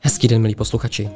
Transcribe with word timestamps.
Hezký 0.00 0.28
den, 0.28 0.42
milí 0.42 0.54
posluchači. 0.54 1.10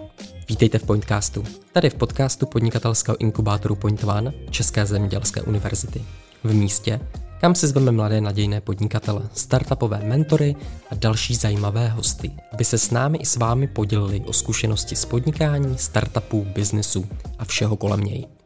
Vítejte 0.48 0.78
v 0.78 0.82
Pointcastu. 0.82 1.44
Tady 1.72 1.90
v 1.90 1.94
podcastu 1.94 2.46
podnikatelského 2.46 3.20
inkubátoru 3.20 3.76
Point 3.76 4.04
One 4.04 4.32
České 4.50 4.86
zemědělské 4.86 5.42
univerzity. 5.42 6.02
V 6.44 6.54
místě, 6.54 7.00
kam 7.40 7.54
si 7.54 7.66
zveme 7.66 7.92
mladé 7.92 8.20
nadějné 8.20 8.60
podnikatele, 8.60 9.22
startupové 9.34 10.00
mentory 10.04 10.56
a 10.90 10.94
další 10.94 11.34
zajímavé 11.34 11.88
hosty, 11.88 12.30
aby 12.52 12.64
se 12.64 12.78
s 12.78 12.90
námi 12.90 13.18
i 13.18 13.26
s 13.26 13.36
vámi 13.36 13.66
podělili 13.66 14.20
o 14.20 14.32
zkušenosti 14.32 14.96
z 14.96 15.04
podnikání, 15.04 15.78
startupů, 15.78 16.46
biznesu 16.54 17.06
a 17.38 17.44
všeho 17.44 17.76
kolem 17.76 18.00
něj. 18.00 18.37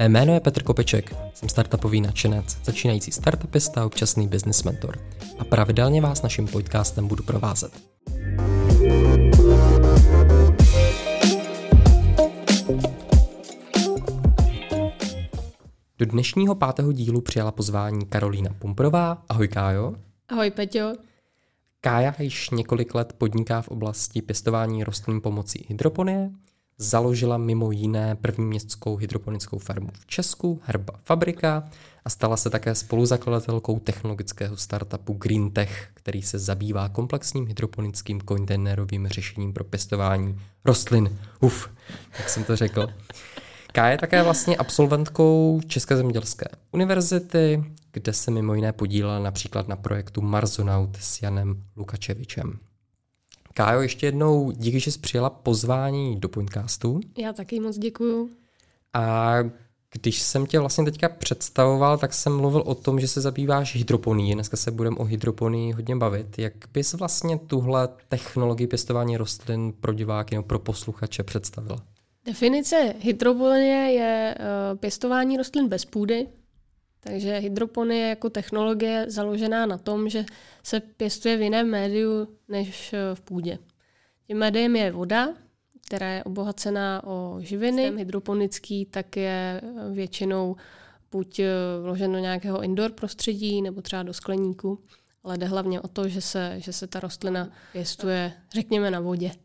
Mé 0.00 0.08
jméno 0.08 0.34
je 0.34 0.40
Petr 0.40 0.62
Kopeček, 0.62 1.14
jsem 1.34 1.48
startupový 1.48 2.00
nadšenec, 2.00 2.58
začínající 2.64 3.12
startupista 3.12 3.82
a 3.82 3.84
občasný 3.84 4.28
business 4.28 4.62
mentor 4.62 4.98
a 5.38 5.44
pravidelně 5.44 6.00
vás 6.00 6.22
naším 6.22 6.46
podcastem 6.46 7.08
budu 7.08 7.22
provázet. 7.22 7.72
Do 15.98 16.06
dnešního 16.06 16.54
pátého 16.54 16.92
dílu 16.92 17.20
přijala 17.20 17.52
pozvání 17.52 18.06
Karolína 18.06 18.50
Pumprová. 18.58 19.22
Ahoj 19.28 19.48
Kájo. 19.48 19.94
Ahoj 20.28 20.50
Peťo. 20.50 20.92
Kája 21.80 22.14
již 22.18 22.50
několik 22.50 22.94
let 22.94 23.12
podniká 23.18 23.62
v 23.62 23.68
oblasti 23.68 24.22
pěstování 24.22 24.84
rostlin 24.84 25.20
pomocí 25.20 25.66
hydroponie. 25.68 26.30
Založila 26.82 27.38
mimo 27.38 27.70
jiné 27.70 28.14
první 28.14 28.44
městskou 28.44 28.96
hydroponickou 28.96 29.58
farmu 29.58 29.88
v 29.92 30.06
Česku, 30.06 30.60
Herba 30.64 30.94
Fabrika, 31.04 31.68
a 32.04 32.10
stala 32.10 32.36
se 32.36 32.50
také 32.50 32.74
spoluzakladatelkou 32.74 33.78
technologického 33.78 34.56
startupu 34.56 35.12
GreenTech, 35.12 35.88
který 35.94 36.22
se 36.22 36.38
zabývá 36.38 36.88
komplexním 36.88 37.46
hydroponickým 37.46 38.20
kontejnerovým 38.20 39.08
řešením 39.08 39.52
pro 39.52 39.64
pěstování 39.64 40.40
rostlin. 40.64 41.18
Uf, 41.40 41.70
jak 42.18 42.28
jsem 42.28 42.44
to 42.44 42.56
řekl. 42.56 42.86
Ká 43.72 43.88
je 43.88 43.98
také 43.98 44.22
vlastně 44.22 44.56
absolventkou 44.56 45.60
České 45.66 45.96
zemědělské 45.96 46.46
univerzity, 46.72 47.64
kde 47.92 48.12
se 48.12 48.30
mimo 48.30 48.54
jiné 48.54 48.72
podílela 48.72 49.18
například 49.18 49.68
na 49.68 49.76
projektu 49.76 50.20
Marzonaut 50.20 50.96
s 51.00 51.22
Janem 51.22 51.62
Lukačevičem. 51.76 52.58
Kájo, 53.60 53.80
ještě 53.80 54.06
jednou 54.06 54.50
díky, 54.50 54.80
že 54.80 54.90
jsi 54.90 54.98
přijela 54.98 55.30
pozvání 55.30 56.20
do 56.20 56.28
podcastu. 56.28 57.00
Já 57.18 57.32
taky 57.32 57.60
moc 57.60 57.78
děkuju. 57.78 58.30
A 58.94 59.34
když 59.92 60.22
jsem 60.22 60.46
tě 60.46 60.58
vlastně 60.58 60.84
teďka 60.84 61.08
představoval, 61.08 61.98
tak 61.98 62.14
jsem 62.14 62.36
mluvil 62.36 62.62
o 62.66 62.74
tom, 62.74 63.00
že 63.00 63.08
se 63.08 63.20
zabýváš 63.20 63.76
hydroponí. 63.76 64.34
Dneska 64.34 64.56
se 64.56 64.70
budeme 64.70 64.96
o 64.96 65.04
hydroponii 65.04 65.72
hodně 65.72 65.96
bavit. 65.96 66.38
Jak 66.38 66.52
bys 66.72 66.92
vlastně 66.92 67.38
tuhle 67.38 67.88
technologii 68.08 68.66
pěstování 68.66 69.16
rostlin 69.16 69.72
pro 69.80 69.92
diváky 69.92 70.34
nebo 70.34 70.46
pro 70.46 70.58
posluchače 70.58 71.22
představila? 71.22 71.82
Definice 72.24 72.94
hydroponie 73.00 73.92
je 73.92 74.34
uh, 74.38 74.78
pěstování 74.78 75.36
rostlin 75.36 75.68
bez 75.68 75.84
půdy, 75.84 76.26
takže 77.00 77.38
hydroponie 77.38 78.08
jako 78.08 78.30
technologie 78.30 79.04
založená 79.08 79.66
na 79.66 79.78
tom, 79.78 80.08
že 80.08 80.24
se 80.62 80.80
pěstuje 80.80 81.36
v 81.36 81.40
jiném 81.40 81.70
médiu 81.70 82.28
než 82.48 82.92
eh, 82.92 83.14
v 83.14 83.20
půdě. 83.20 83.58
Tím 84.26 84.38
médiem 84.38 84.76
je 84.76 84.92
voda, 84.92 85.28
která 85.86 86.08
je 86.08 86.24
obohacená 86.24 87.02
o 87.04 87.36
živiny. 87.40 87.82
Systém 87.82 87.98
hydroponický 87.98 88.86
tak 88.86 89.16
je 89.16 89.60
eh, 89.62 89.92
většinou 89.92 90.56
buď 91.12 91.40
vložen 91.82 92.12
do 92.12 92.18
nějakého 92.18 92.62
indoor 92.62 92.92
prostředí 92.92 93.62
nebo 93.62 93.82
třeba 93.82 94.02
do 94.02 94.12
skleníku, 94.12 94.78
ale 95.24 95.38
jde 95.38 95.46
hlavně 95.46 95.80
o 95.80 95.88
to, 95.88 96.08
že 96.08 96.20
se, 96.20 96.54
že 96.58 96.72
se 96.72 96.86
ta 96.86 97.00
rostlina 97.00 97.48
pěstuje, 97.72 98.32
řekněme, 98.54 98.90
na 98.90 99.00
vodě. 99.00 99.30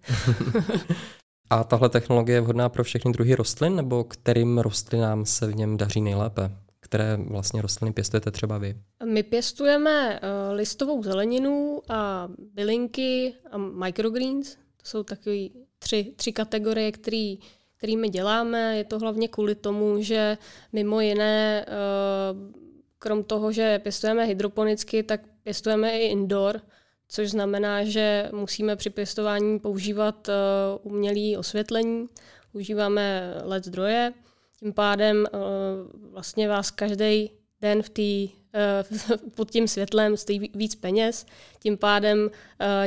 A 1.49 1.63
tahle 1.63 1.89
technologie 1.89 2.35
je 2.35 2.41
vhodná 2.41 2.69
pro 2.69 2.83
všechny 2.83 3.11
druhy 3.11 3.35
rostlin, 3.35 3.75
nebo 3.75 4.03
kterým 4.03 4.57
rostlinám 4.57 5.25
se 5.25 5.47
v 5.47 5.55
něm 5.55 5.77
daří 5.77 6.01
nejlépe? 6.01 6.51
Které 6.95 7.17
vlastně 7.17 7.61
rostliny 7.61 7.93
pěstujete 7.93 8.31
třeba 8.31 8.57
vy? 8.57 8.75
My 9.05 9.23
pěstujeme 9.23 10.19
uh, 10.19 10.55
listovou 10.55 11.03
zeleninu 11.03 11.81
a 11.89 12.29
bylinky 12.53 13.33
a 13.51 13.57
microgreens. 13.57 14.55
To 14.55 14.83
jsou 14.83 15.03
takové 15.03 15.37
tři, 15.79 16.13
tři 16.15 16.31
kategorie, 16.31 16.91
který, 16.91 17.39
kterými 17.77 18.09
děláme. 18.09 18.77
Je 18.77 18.83
to 18.83 18.99
hlavně 18.99 19.27
kvůli 19.27 19.55
tomu, 19.55 20.01
že 20.01 20.37
mimo 20.73 21.01
jiné, 21.01 21.65
uh, 21.67 22.53
krom 22.99 23.23
toho, 23.23 23.51
že 23.51 23.79
pěstujeme 23.79 24.25
hydroponicky, 24.25 25.03
tak 25.03 25.21
pěstujeme 25.43 25.99
i 25.99 26.07
indoor– 26.07 26.61
což 27.07 27.29
znamená, 27.29 27.83
že 27.83 28.29
musíme 28.33 28.75
při 28.75 28.89
pěstování 28.89 29.59
používat 29.59 30.27
uh, 30.27 30.93
umělé 30.93 31.37
osvětlení, 31.37 32.07
užíváme 32.53 33.33
LED 33.43 33.65
zdroje, 33.65 34.13
tím 34.59 34.73
pádem 34.73 35.25
uh, 35.33 35.41
vlastně 36.11 36.49
vás 36.49 36.71
každý 36.71 37.31
den 37.61 37.83
v 37.83 37.89
tý, 37.89 38.29
uh, 38.29 39.29
pod 39.35 39.51
tím 39.51 39.67
světlem 39.67 40.17
stojí 40.17 40.51
víc 40.55 40.75
peněz, 40.75 41.25
tím 41.59 41.77
pádem 41.77 42.19
uh, 42.19 42.29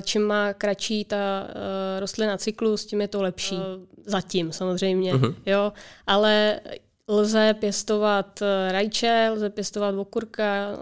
čím 0.02 0.22
má 0.22 0.52
kratší 0.52 1.04
ta 1.04 1.46
uh, 1.48 2.00
rostlina 2.00 2.38
cyklus, 2.38 2.86
tím 2.86 3.00
je 3.00 3.08
to 3.08 3.22
lepší. 3.22 3.56
Uh, 3.56 3.62
zatím 4.06 4.52
samozřejmě, 4.52 5.14
uh-huh. 5.14 5.34
jo, 5.46 5.72
ale 6.06 6.60
lze 7.08 7.54
pěstovat 7.54 8.42
rajče, 8.70 9.30
lze 9.32 9.50
pěstovat 9.50 9.94
okurka, 9.94 10.76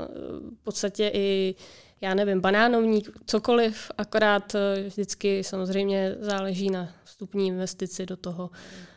v 0.60 0.64
podstatě 0.64 1.10
i 1.14 1.54
já 2.00 2.14
nevím, 2.14 2.40
banánovník, 2.40 3.10
cokoliv, 3.26 3.90
akorát 3.98 4.54
eh, 4.54 4.82
vždycky 4.88 5.44
samozřejmě 5.44 6.16
záleží 6.20 6.70
na 6.70 6.88
vstupní 7.04 7.46
investici 7.46 8.06
do 8.06 8.16
toho, 8.16 8.50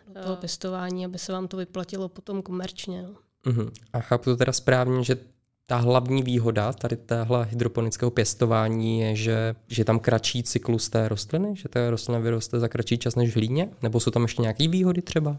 do 0.07 0.21
toho 0.21 0.35
pěstování, 0.35 1.05
aby 1.05 1.17
se 1.17 1.31
vám 1.31 1.47
to 1.47 1.57
vyplatilo 1.57 2.09
potom 2.09 2.41
komerčně. 2.41 3.01
No. 3.01 3.09
Uh-huh. 3.51 3.71
A 3.93 3.99
chápu 3.99 4.23
to 4.23 4.37
teda 4.37 4.51
správně, 4.51 5.03
že 5.03 5.17
ta 5.65 5.77
hlavní 5.77 6.23
výhoda 6.23 6.73
tady 6.73 6.97
téhle 6.97 7.45
hydroponického 7.45 8.11
pěstování 8.11 8.99
je, 8.99 9.15
že, 9.15 9.55
že 9.67 9.81
je 9.81 9.85
tam 9.85 9.99
kratší 9.99 10.43
cyklus 10.43 10.89
té 10.89 11.09
rostliny, 11.09 11.55
že 11.55 11.69
ta 11.69 11.89
rostlina 11.89 12.19
vyroste 12.19 12.59
za 12.59 12.67
kratší 12.67 12.97
čas 12.97 13.15
než 13.15 13.31
v 13.31 13.35
hlíně? 13.35 13.69
Nebo 13.81 13.99
jsou 13.99 14.11
tam 14.11 14.21
ještě 14.21 14.41
nějaké 14.41 14.67
výhody 14.67 15.01
třeba? 15.01 15.37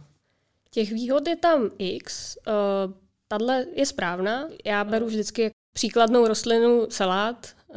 Těch 0.70 0.92
výhod 0.92 1.28
je 1.28 1.36
tam 1.36 1.70
x. 1.78 2.36
Uh, 2.86 2.92
Tahle 3.32 3.66
je 3.76 3.86
správná. 3.86 4.48
Já 4.64 4.84
beru 4.84 5.06
vždycky 5.06 5.50
příkladnou 5.80 6.26
rostlinu 6.26 6.86
salát. 6.90 7.48
Uh, 7.68 7.76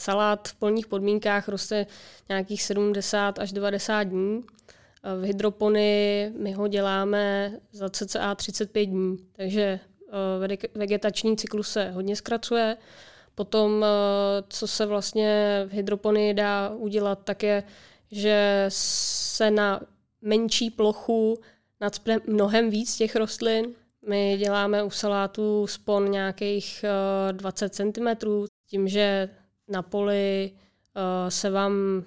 salát 0.00 0.48
v 0.48 0.54
polních 0.54 0.86
podmínkách 0.86 1.48
roste 1.48 1.86
nějakých 2.28 2.62
70 2.62 3.38
až 3.38 3.52
90 3.52 4.02
dní. 4.02 4.36
Uh, 4.36 4.42
v 5.20 5.24
hydropony 5.24 6.32
my 6.36 6.52
ho 6.52 6.68
děláme 6.68 7.52
za 7.72 7.88
cca 7.90 8.34
35 8.34 8.86
dní, 8.86 9.18
takže 9.32 9.80
uh, 10.06 10.68
vegetační 10.74 11.36
cyklus 11.36 11.70
se 11.70 11.90
hodně 11.90 12.16
zkracuje. 12.16 12.76
Potom, 13.34 13.84
co 14.48 14.66
se 14.66 14.86
vlastně 14.86 15.62
v 15.68 15.72
hydroponii 15.72 16.34
dá 16.34 16.70
udělat, 16.76 17.18
tak 17.24 17.42
je, 17.42 17.62
že 18.10 18.64
se 18.68 19.50
na 19.50 19.80
menší 20.22 20.70
plochu 20.70 21.38
nacpe 21.80 22.16
mnohem 22.26 22.70
víc 22.70 22.96
těch 22.96 23.16
rostlin, 23.16 23.74
my 24.06 24.36
děláme 24.38 24.82
u 24.82 24.90
salátu 24.90 25.66
spon 25.66 26.10
nějakých 26.10 26.84
20 27.32 27.74
cm, 27.74 28.08
tím, 28.66 28.88
že 28.88 29.28
na 29.68 29.82
poli 29.82 30.50
uh, 30.52 31.28
se 31.28 31.50
vám 31.50 32.04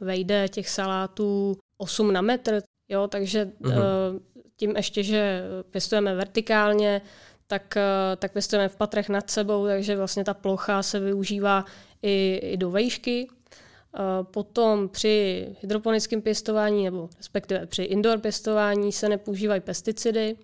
vejde 0.00 0.48
těch 0.48 0.68
salátů 0.68 1.56
8 1.78 2.12
na 2.12 2.20
metr, 2.20 2.62
jo, 2.88 3.08
takže 3.08 3.50
uh, 3.64 3.72
tím 4.56 4.76
ještě, 4.76 5.02
že 5.02 5.42
pěstujeme 5.70 6.14
vertikálně, 6.14 7.02
tak, 7.46 7.74
tak 8.16 8.32
pěstujeme 8.32 8.68
v 8.68 8.76
patrech 8.76 9.08
nad 9.08 9.30
sebou, 9.30 9.66
takže 9.66 9.96
vlastně 9.96 10.24
ta 10.24 10.34
plocha 10.34 10.82
se 10.82 11.00
využívá 11.00 11.64
i, 12.02 12.40
i 12.42 12.56
do 12.56 12.70
vejšky. 12.70 13.28
Potom 14.22 14.88
při 14.88 15.46
hydroponickém 15.60 16.22
pěstování 16.22 16.84
nebo 16.84 17.08
respektive 17.16 17.66
při 17.66 17.82
indoor 17.82 18.18
pěstování 18.18 18.92
se 18.92 19.08
nepoužívají 19.08 19.60
pesticidy, 19.60 20.36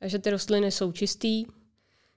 takže 0.00 0.18
ty 0.18 0.30
rostliny 0.30 0.70
jsou 0.70 0.92
čistý, 0.92 1.44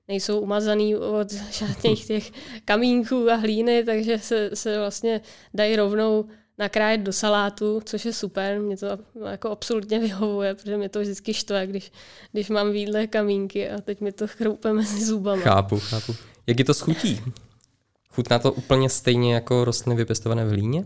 nejsou 0.08 0.40
umazaný 0.40 0.96
od 0.96 1.32
žádných 1.32 2.06
těch 2.06 2.32
kamínků 2.66 3.30
a 3.30 3.36
hlíny, 3.36 3.84
takže 3.84 4.20
se, 4.20 4.50
se 4.54 4.78
vlastně 4.78 5.22
dají 5.54 5.76
rounou 5.76 6.26
nakrájet 6.58 7.02
do 7.02 7.14
salátu, 7.14 7.82
což 7.86 8.06
je 8.06 8.14
super, 8.14 8.60
mě 8.60 8.78
to 8.78 8.88
jako 9.30 9.50
absolutně 9.50 10.00
vyhovuje, 10.00 10.56
protože 10.56 10.78
mě 10.78 10.90
to 10.90 11.00
vždycky 11.02 11.34
štve, 11.34 11.68
když, 11.68 11.92
když 12.32 12.50
mám 12.50 12.72
výdle 12.72 13.08
kamínky 13.08 13.70
a 13.70 13.82
teď 13.82 14.02
mi 14.02 14.12
to 14.12 14.28
chroupe 14.28 14.74
mezi 14.74 15.06
zubama. 15.06 15.42
Chápu, 15.42 15.80
chápu. 15.80 16.16
Jak 16.48 16.60
je 16.60 16.66
to 16.66 16.74
schutí? 16.74 17.22
Chutná 18.10 18.40
to 18.40 18.52
úplně 18.52 18.90
stejně 18.90 19.34
jako 19.34 19.66
rostliny 19.66 19.96
vypěstované 19.96 20.46
v 20.46 20.50
hlíně? 20.50 20.86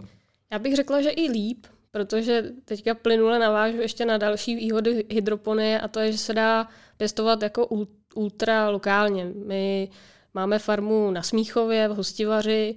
Já 0.51 0.60
bych 0.60 0.75
řekla, 0.75 1.01
že 1.01 1.10
i 1.10 1.31
líp, 1.31 1.66
protože 1.92 2.44
teďka 2.66 2.94
plynule 2.94 3.40
navážu 3.40 3.81
ještě 3.81 4.06
na 4.06 4.18
další 4.18 4.56
výhody 4.56 5.06
hydroponie 5.10 5.80
a 5.80 5.88
to 5.88 6.00
je, 6.00 6.12
že 6.12 6.18
se 6.18 6.34
dá 6.34 6.68
pěstovat 6.98 7.44
jako 7.44 7.69
ultra 8.16 8.69
lokálně. 8.69 9.25
My 9.45 9.90
máme 10.34 10.60
farmu 10.60 11.12
na 11.12 11.22
Smíchově, 11.22 11.88
v 11.88 11.95
Hostivaři, 11.95 12.75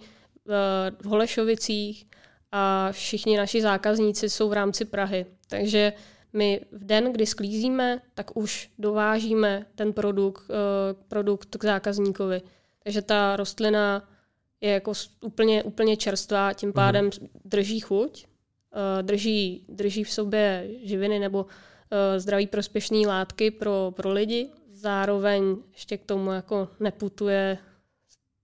v 1.03 1.07
Holešovicích 1.07 2.07
a 2.53 2.89
všichni 2.93 3.37
naši 3.37 3.63
zákazníci 3.63 4.31
jsou 4.31 4.49
v 4.49 4.53
rámci 4.53 4.85
Prahy. 4.85 5.27
Takže 5.49 5.93
my 6.33 6.61
v 6.73 6.85
den, 6.85 7.13
kdy 7.13 7.27
sklízíme, 7.27 8.01
tak 8.15 8.37
už 8.37 8.71
dovážíme 8.79 9.67
ten 9.75 9.93
produkt, 9.93 10.45
eh, 10.51 10.95
produkt 11.09 11.57
k 11.57 11.65
zákazníkovi. 11.65 12.43
Takže 12.83 13.03
ta 13.03 13.37
rostlina 13.37 14.09
je 14.61 14.71
jako 14.73 14.93
úplně, 15.21 15.63
úplně 15.63 15.97
čerstvá, 15.97 16.53
tím 16.53 16.69
mhm. 16.69 16.75
pádem 16.75 17.11
drží 17.45 17.81
chuť, 17.81 18.27
eh, 18.73 19.03
drží, 19.03 19.65
drží 19.69 20.05
v 20.05 20.13
sobě 20.13 20.71
živiny 20.83 21.19
nebo 21.19 21.47
zdraví 22.17 22.47
prospěšné 22.47 22.99
látky 23.07 23.51
pro, 23.51 23.93
pro 23.97 24.13
lidi. 24.13 24.49
Zároveň 24.73 25.57
ještě 25.73 25.97
k 25.97 26.05
tomu 26.05 26.33
jako 26.33 26.69
neputuje 26.81 27.59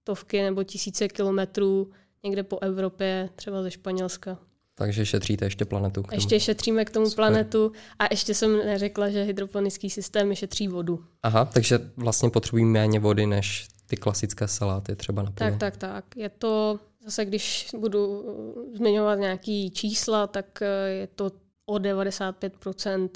stovky 0.03 0.43
nebo 0.43 0.62
tisíce 0.65 1.09
kilometrů 1.09 1.91
někde 2.25 2.43
po 2.43 2.59
Evropě, 2.59 3.29
třeba 3.37 3.62
ze 3.62 3.71
Španělska. 3.71 4.39
Takže 4.75 5.06
šetříte 5.06 5.44
ještě 5.44 5.65
planetu. 5.65 6.03
K 6.03 6.06
tomu. 6.06 6.17
Ještě 6.17 6.41
šetříme 6.41 6.85
k 6.85 6.91
tomu 6.91 7.06
Super. 7.06 7.17
planetu 7.17 7.73
a 7.99 8.05
ještě 8.11 8.35
jsem 8.35 8.56
neřekla, 8.56 9.09
že 9.09 9.23
hydroponický 9.23 9.91
systém 9.91 10.35
šetří 10.35 10.69
vodu. 10.69 11.05
Aha, 11.23 11.45
takže 11.45 11.79
vlastně 11.97 12.31
potřebují 12.31 12.65
méně 12.65 13.00
vody 13.00 13.27
než 13.27 13.69
ty 13.87 13.97
klasické 13.97 14.49
saláty 14.49 14.97
třeba 14.97 15.23
na. 15.23 15.31
Tak, 15.31 15.56
tak, 15.56 15.77
tak. 15.77 16.05
Je 16.17 16.29
to, 16.29 16.79
zase 17.05 17.25
když 17.25 17.69
budu 17.79 18.21
uh, 18.21 18.77
zmiňovat 18.77 19.19
nějaký 19.19 19.71
čísla, 19.71 20.27
tak 20.27 20.47
uh, 20.61 20.67
je 20.88 21.06
to 21.06 21.33
o 21.67 21.75
95% 21.75 23.09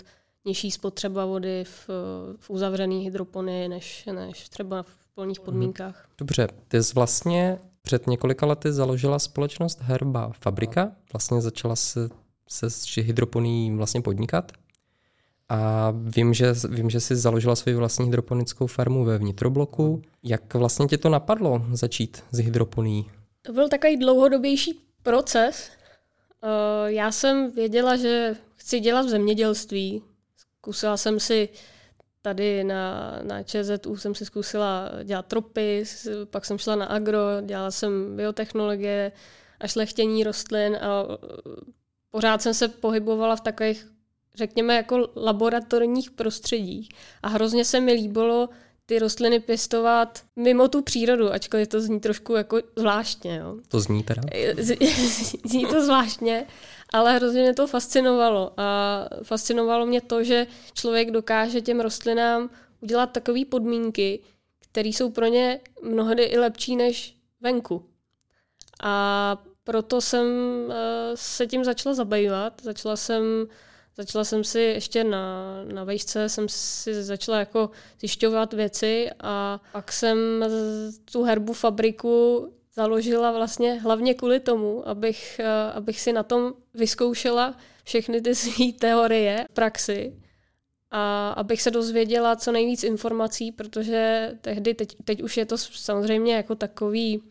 nižší 0.45 0.71
spotřeba 0.71 1.25
vody 1.25 1.65
v, 1.65 1.89
v 2.37 2.51
uzavřený 2.51 3.05
hydroponii 3.05 3.69
než, 3.69 4.09
než 4.13 4.49
třeba 4.49 4.83
v 4.83 5.07
polních 5.15 5.39
mhm. 5.39 5.45
podmínkách. 5.45 6.09
Dobře, 6.19 6.49
ty 6.69 6.83
jsi 6.83 6.95
vlastně 6.95 7.59
před 7.83 8.07
několika 8.07 8.47
lety 8.47 8.73
založila 8.73 9.19
společnost 9.19 9.79
Herba 9.83 10.33
Fabrika. 10.41 10.93
Vlastně 11.13 11.41
začala 11.41 11.77
se, 11.77 12.09
se 12.49 12.71
s 12.71 12.97
hydroponí 12.97 13.77
vlastně 13.77 14.01
podnikat. 14.01 14.53
A 15.49 15.93
vím 15.97 16.35
že, 16.35 16.55
vím, 16.69 16.91
že 16.91 17.01
jsi 17.01 17.17
založila 17.17 17.57
svou 17.57 17.77
vlastní 17.77 18.05
hydroponickou 18.05 18.67
farmu 18.67 19.05
ve 19.05 19.19
vnitrobloku. 19.19 20.03
Jak 20.23 20.55
vlastně 20.55 20.87
tě 20.87 20.99
to 20.99 21.09
napadlo 21.09 21.67
začít 21.73 22.25
s 22.31 22.39
hydroponí? 22.39 23.11
To 23.43 23.53
byl 23.53 23.69
takový 23.69 23.97
dlouhodobější 23.97 24.81
proces. 25.03 25.71
Eh, 26.43 26.93
já 26.93 27.13
jsem 27.13 27.51
věděla, 27.51 27.97
že 27.97 28.37
chci 28.57 28.81
dělat 28.81 29.07
v 29.07 29.09
zemědělství. 29.09 30.03
Zkusila 30.37 30.97
jsem 30.97 31.21
si 31.21 31.49
tady 32.23 32.65
na, 32.65 33.19
na 33.23 33.43
ČZU 33.43 33.97
jsem 33.97 34.15
si 34.15 34.25
zkusila 34.25 34.91
dělat 35.05 35.27
tropy, 35.27 35.85
pak 36.25 36.45
jsem 36.45 36.59
šla 36.59 36.77
na 36.77 36.87
agro, 36.87 37.21
dělala 37.43 37.71
jsem 37.71 38.17
biotechnologie 38.17 39.13
a 39.61 39.67
šlechtění 39.67 40.25
rostlin 40.25 40.77
a 40.77 41.05
pořád 42.11 42.43
jsem 42.43 42.55
se 42.55 42.69
pohybovala 42.69 43.37
v 43.37 43.41
takových, 43.41 43.87
řekněme, 44.35 44.77
jako 44.77 45.09
laboratorních 45.17 46.11
prostředích. 46.11 46.89
A 47.23 47.29
hrozně 47.29 47.65
se 47.65 47.81
mi 47.81 47.93
líbilo 47.93 48.49
ty 48.87 48.99
rostliny 48.99 49.41
pěstovat 49.41 50.23
mimo 50.37 50.69
tu 50.69 50.83
přírodu, 50.83 51.33
ačkoliv 51.33 51.69
to 51.69 51.81
zní 51.81 52.01
trošku 52.01 52.35
jako 52.35 52.59
zvláštně. 52.77 53.37
Jo. 53.37 53.57
To 53.69 53.81
zní 53.81 54.03
teda? 54.03 54.23
zní 55.45 55.67
to 55.67 55.85
zvláštně, 55.85 56.47
ale 56.93 57.17
hrozně 57.17 57.43
mě 57.43 57.55
to 57.55 57.67
fascinovalo. 57.67 58.53
A 58.57 59.09
fascinovalo 59.23 59.87
mě 59.87 60.01
to, 60.01 60.25
že 60.25 60.47
člověk 60.75 61.11
dokáže 61.11 61.61
těm 61.61 61.81
rostlinám 61.81 62.51
udělat 62.81 63.07
takové 63.07 63.45
podmínky, 63.45 64.21
které 64.71 64.89
jsou 64.89 65.11
pro 65.11 65.27
ně 65.27 65.61
mnohdy 65.83 66.23
i 66.23 66.39
lepší 66.39 66.77
než 66.77 67.17
venku. 67.41 67.85
A 68.83 69.37
proto 69.65 70.01
jsem 70.01 70.27
uh, 70.67 70.73
se 71.15 71.47
tím 71.47 71.65
začala 71.65 71.95
zabývat. 71.95 72.63
Začala 72.63 72.97
jsem, 72.97 73.23
začala 73.97 74.25
jsem 74.25 74.45
si 74.45 74.61
ještě 74.61 75.05
na, 75.05 75.55
na 75.65 75.85
vejšce, 75.85 76.29
jsem 76.29 76.49
si 76.49 77.03
začala 77.05 77.39
jako 77.39 77.71
zjišťovat 78.01 78.53
věci 78.53 79.11
a 79.21 79.61
pak 79.73 79.93
jsem 79.93 80.19
tu 81.13 81.23
herbu 81.23 81.53
fabriku 81.53 82.49
založila 82.75 83.33
vlastně 83.33 83.75
hlavně 83.75 84.15
kvůli 84.15 84.41
tomu, 84.41 84.89
abych, 84.89 85.39
eh, 85.39 85.73
abych 85.73 86.01
si 86.01 86.13
na 86.13 86.23
tom 86.23 86.53
vyzkoušela 86.75 87.57
všechny 87.85 88.21
ty 88.21 88.35
své 88.35 88.73
teorie 88.81 89.47
v 89.51 89.55
praxi 89.55 90.17
a 90.91 91.31
abych 91.31 91.63
se 91.63 91.71
dozvěděla 91.71 92.37
co 92.37 92.53
nejvíc 92.53 92.85
informací, 92.85 93.53
protože 93.53 94.31
tehdy, 94.41 94.75
teď, 94.75 94.97
teď 95.05 95.23
už 95.23 95.37
je 95.37 95.47
to 95.47 95.59
samozřejmě 95.59 96.35
jako 96.35 96.55
takový 96.55 97.23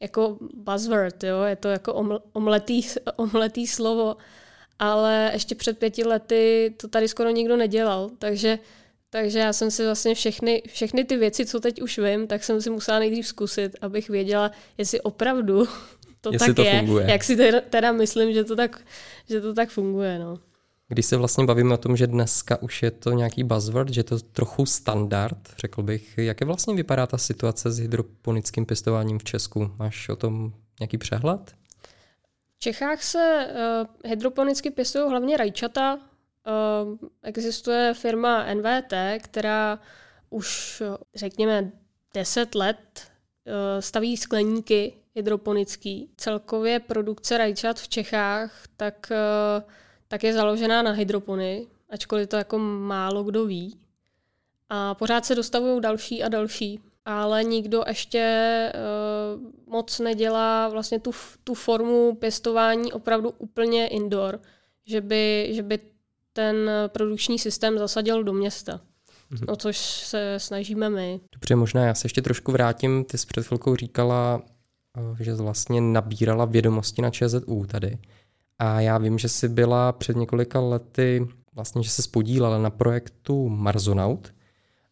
jako 0.00 0.38
buzzword, 0.54 1.24
jo? 1.24 1.42
je 1.42 1.56
to 1.56 1.68
jako 1.68 2.20
omletý, 2.32 2.82
omletý 3.16 3.66
slovo, 3.66 4.16
ale 4.78 5.30
ještě 5.32 5.54
před 5.54 5.78
pěti 5.78 6.04
lety 6.04 6.74
to 6.76 6.88
tady 6.88 7.08
skoro 7.08 7.30
nikdo 7.30 7.56
nedělal, 7.56 8.10
takže 8.18 8.58
takže 9.10 9.38
já 9.38 9.52
jsem 9.52 9.70
si 9.70 9.84
vlastně 9.84 10.14
všechny, 10.14 10.62
všechny 10.68 11.04
ty 11.04 11.16
věci, 11.16 11.46
co 11.46 11.60
teď 11.60 11.82
už 11.82 11.98
vím, 11.98 12.26
tak 12.26 12.44
jsem 12.44 12.62
si 12.62 12.70
musela 12.70 12.98
nejdřív 12.98 13.26
zkusit, 13.26 13.76
abych 13.80 14.08
věděla, 14.08 14.50
jestli 14.78 15.00
opravdu 15.00 15.68
to 16.20 16.32
jestli 16.32 16.46
tak 16.46 16.56
to 16.56 16.62
je. 16.62 16.78
Funguje. 16.78 17.10
Jak 17.10 17.24
si 17.24 17.36
teda, 17.36 17.60
teda 17.70 17.92
myslím, 17.92 18.32
že 18.32 18.44
to 18.44 18.56
tak, 18.56 18.80
že 19.28 19.40
to 19.40 19.54
tak 19.54 19.68
funguje. 19.68 20.18
No. 20.18 20.38
Když 20.88 21.06
se 21.06 21.16
vlastně 21.16 21.44
bavíme 21.44 21.74
o 21.74 21.76
tom, 21.76 21.96
že 21.96 22.06
dneska 22.06 22.62
už 22.62 22.82
je 22.82 22.90
to 22.90 23.10
nějaký 23.10 23.44
buzzword, 23.44 23.88
že 23.88 24.00
je 24.00 24.04
to 24.04 24.18
trochu 24.18 24.66
standard, 24.66 25.38
řekl 25.60 25.82
bych, 25.82 26.18
jak 26.18 26.40
je 26.40 26.46
vlastně 26.46 26.74
vypadá 26.74 27.06
ta 27.06 27.18
situace 27.18 27.72
s 27.72 27.78
hydroponickým 27.78 28.66
pěstováním 28.66 29.18
v 29.18 29.24
Česku? 29.24 29.70
Máš 29.78 30.08
o 30.08 30.16
tom 30.16 30.52
nějaký 30.80 30.98
přehled? 30.98 31.54
V 32.64 32.66
Čechách 32.66 33.02
se 33.02 33.46
uh, 33.50 34.10
hydroponicky 34.10 34.70
pěstují 34.70 35.10
hlavně 35.10 35.36
rajčata, 35.36 35.98
Uh, 36.46 36.98
existuje 37.22 37.94
firma 37.94 38.54
NVT, 38.54 38.92
která 39.22 39.78
už, 40.30 40.82
řekněme, 41.14 41.72
10 42.14 42.54
let 42.54 42.78
uh, 43.46 43.52
staví 43.80 44.16
skleníky 44.16 44.92
hydroponický. 45.14 46.10
Celkově 46.16 46.80
produkce 46.80 47.38
rajčat 47.38 47.80
v 47.80 47.88
Čechách 47.88 48.62
tak, 48.76 49.10
uh, 49.10 49.70
tak 50.08 50.24
je 50.24 50.32
založená 50.32 50.82
na 50.82 50.90
hydropony, 50.90 51.66
ačkoliv 51.90 52.28
to 52.28 52.36
jako 52.36 52.58
málo 52.58 53.24
kdo 53.24 53.44
ví. 53.44 53.80
A 54.68 54.94
pořád 54.94 55.24
se 55.24 55.34
dostavují 55.34 55.80
další 55.80 56.22
a 56.22 56.28
další, 56.28 56.80
ale 57.04 57.44
nikdo 57.44 57.84
ještě 57.86 58.72
uh, 58.74 59.72
moc 59.72 59.98
nedělá 59.98 60.68
vlastně 60.68 61.00
tu, 61.00 61.10
tu 61.44 61.54
formu 61.54 62.14
pěstování 62.14 62.92
opravdu 62.92 63.30
úplně 63.38 63.86
indoor, 63.86 64.40
že 64.86 65.00
by, 65.00 65.50
že 65.52 65.62
by 65.62 65.78
ten 66.32 66.70
produkční 66.88 67.38
systém 67.38 67.78
zasadil 67.78 68.24
do 68.24 68.32
města. 68.32 68.80
Mm-hmm. 69.32 69.52
O 69.52 69.56
což 69.56 69.78
se 69.78 70.34
snažíme 70.38 70.90
my. 70.90 71.20
Dobře, 71.32 71.56
možná 71.56 71.84
já 71.84 71.94
se 71.94 72.06
ještě 72.06 72.22
trošku 72.22 72.52
vrátím. 72.52 73.04
Ty 73.04 73.18
jsi 73.18 73.26
před 73.26 73.46
chvilkou 73.46 73.76
říkala, 73.76 74.42
eh, 74.98 75.24
že 75.24 75.34
vlastně 75.34 75.80
nabírala 75.80 76.44
vědomosti 76.44 77.02
na 77.02 77.10
ČZU 77.10 77.66
tady. 77.66 77.98
A 78.58 78.80
já 78.80 78.98
vím, 78.98 79.18
že 79.18 79.28
jsi 79.28 79.48
byla 79.48 79.92
před 79.92 80.16
několika 80.16 80.60
lety, 80.60 81.26
vlastně, 81.54 81.82
že 81.82 81.90
se 81.90 82.02
spodílela 82.02 82.58
na 82.58 82.70
projektu 82.70 83.48
Marzonaut 83.48 84.33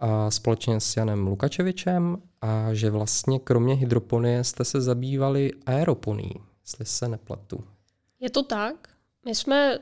a 0.03 0.31
společně 0.31 0.81
s 0.81 0.97
Janem 0.97 1.27
Lukačevičem 1.27 2.23
a 2.41 2.75
že 2.75 2.91
vlastně 2.91 3.39
kromě 3.39 3.75
hydroponie 3.75 4.45
jste 4.45 4.65
se 4.65 4.81
zabývali 4.81 5.51
aeroponí, 5.67 6.33
jestli 6.63 6.85
se 6.85 7.09
nepletu. 7.09 7.65
Je 8.21 8.31
to 8.31 8.43
tak. 8.43 8.89
My 9.25 9.35
jsme 9.35 9.79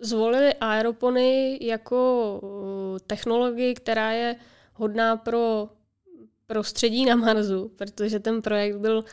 zvolili 0.00 0.54
aeropony 0.54 1.58
jako 1.62 2.32
uh, 2.42 2.98
technologii, 3.06 3.74
která 3.74 4.12
je 4.12 4.36
hodná 4.74 5.16
pro 5.16 5.68
prostředí 6.46 7.04
na 7.04 7.16
Marsu, 7.16 7.70
protože 7.76 8.20
ten 8.20 8.42
projekt 8.42 8.76
byl 8.76 9.04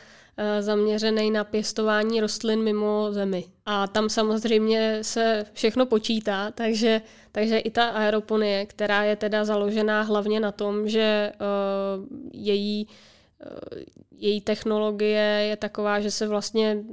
zaměřený 0.60 1.30
na 1.30 1.44
pěstování 1.44 2.20
rostlin 2.20 2.62
mimo 2.62 3.08
Zemi. 3.10 3.44
A 3.66 3.86
tam 3.86 4.08
samozřejmě 4.08 4.98
se 5.02 5.46
všechno 5.52 5.86
počítá, 5.86 6.50
takže, 6.50 7.00
takže 7.32 7.58
i 7.58 7.70
ta 7.70 7.88
aeroponie, 7.88 8.66
která 8.66 9.04
je 9.04 9.16
teda 9.16 9.44
založená 9.44 10.02
hlavně 10.02 10.40
na 10.40 10.52
tom, 10.52 10.88
že 10.88 11.32
uh, 11.34 12.06
její, 12.32 12.86
uh, 12.86 13.82
její 14.10 14.40
technologie 14.40 15.46
je 15.48 15.56
taková, 15.56 16.00
že 16.00 16.10
se 16.10 16.26
vlastně 16.26 16.84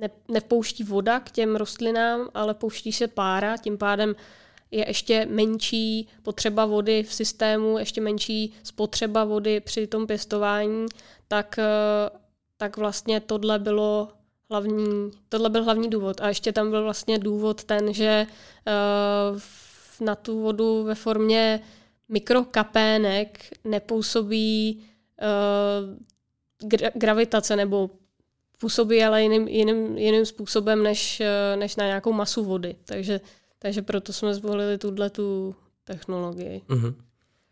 ne, 0.00 0.10
nepouští 0.28 0.84
voda 0.84 1.20
k 1.20 1.30
těm 1.30 1.56
rostlinám, 1.56 2.28
ale 2.34 2.54
pouští 2.54 2.92
se 2.92 3.08
pára, 3.08 3.56
tím 3.56 3.78
pádem 3.78 4.14
je 4.70 4.88
ještě 4.88 5.26
menší 5.30 6.08
potřeba 6.22 6.66
vody 6.66 7.02
v 7.02 7.14
systému, 7.14 7.78
ještě 7.78 8.00
menší 8.00 8.52
spotřeba 8.62 9.24
vody 9.24 9.60
při 9.60 9.86
tom 9.86 10.06
pěstování, 10.06 10.86
tak, 11.28 11.58
eh, 11.58 12.23
tak 12.64 12.76
vlastně 12.76 13.20
tohle 13.20 13.58
bylo 13.58 14.08
hlavní, 14.50 15.10
tohle 15.28 15.50
byl 15.50 15.64
hlavní 15.64 15.90
důvod. 15.90 16.20
A 16.20 16.28
ještě 16.28 16.52
tam 16.52 16.70
byl 16.70 16.82
vlastně 16.82 17.18
důvod 17.18 17.64
ten, 17.64 17.92
že 17.92 18.26
uh, 19.30 19.40
na 20.06 20.14
tu 20.14 20.42
vodu 20.42 20.84
ve 20.84 20.94
formě 20.94 21.60
mikrokapének 22.08 23.38
nepůsobí 23.64 24.82
gra- 26.62 26.90
gravitace 26.94 27.56
nebo 27.56 27.90
působí 28.58 29.04
ale 29.04 29.22
jiným, 29.22 29.48
jiným, 29.48 29.98
jiným 29.98 30.26
způsobem 30.26 30.82
než, 30.82 31.22
než 31.56 31.76
na 31.76 31.86
nějakou 31.86 32.12
masu 32.12 32.44
vody. 32.44 32.76
Takže, 32.84 33.20
takže 33.58 33.82
proto 33.82 34.12
jsme 34.12 34.34
zvolili 34.34 34.78
tuhle 34.78 35.10
tu 35.10 35.54
technologii. 35.84 36.62
Mm-hmm. 36.68 36.94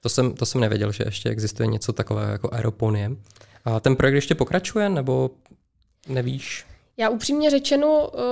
To 0.00 0.08
jsem, 0.08 0.34
to 0.34 0.46
jsem 0.46 0.60
nevěděl, 0.60 0.92
že 0.92 1.04
ještě 1.06 1.28
existuje 1.28 1.66
něco 1.66 1.92
takového 1.92 2.32
jako 2.32 2.54
aeroponie. 2.54 3.10
A 3.64 3.80
ten 3.80 3.96
projekt 3.96 4.14
ještě 4.14 4.34
pokračuje, 4.34 4.88
nebo 4.88 5.30
nevíš? 6.08 6.66
Já 6.96 7.08
upřímně 7.08 7.50
řečeno 7.50 8.08
uh, 8.08 8.22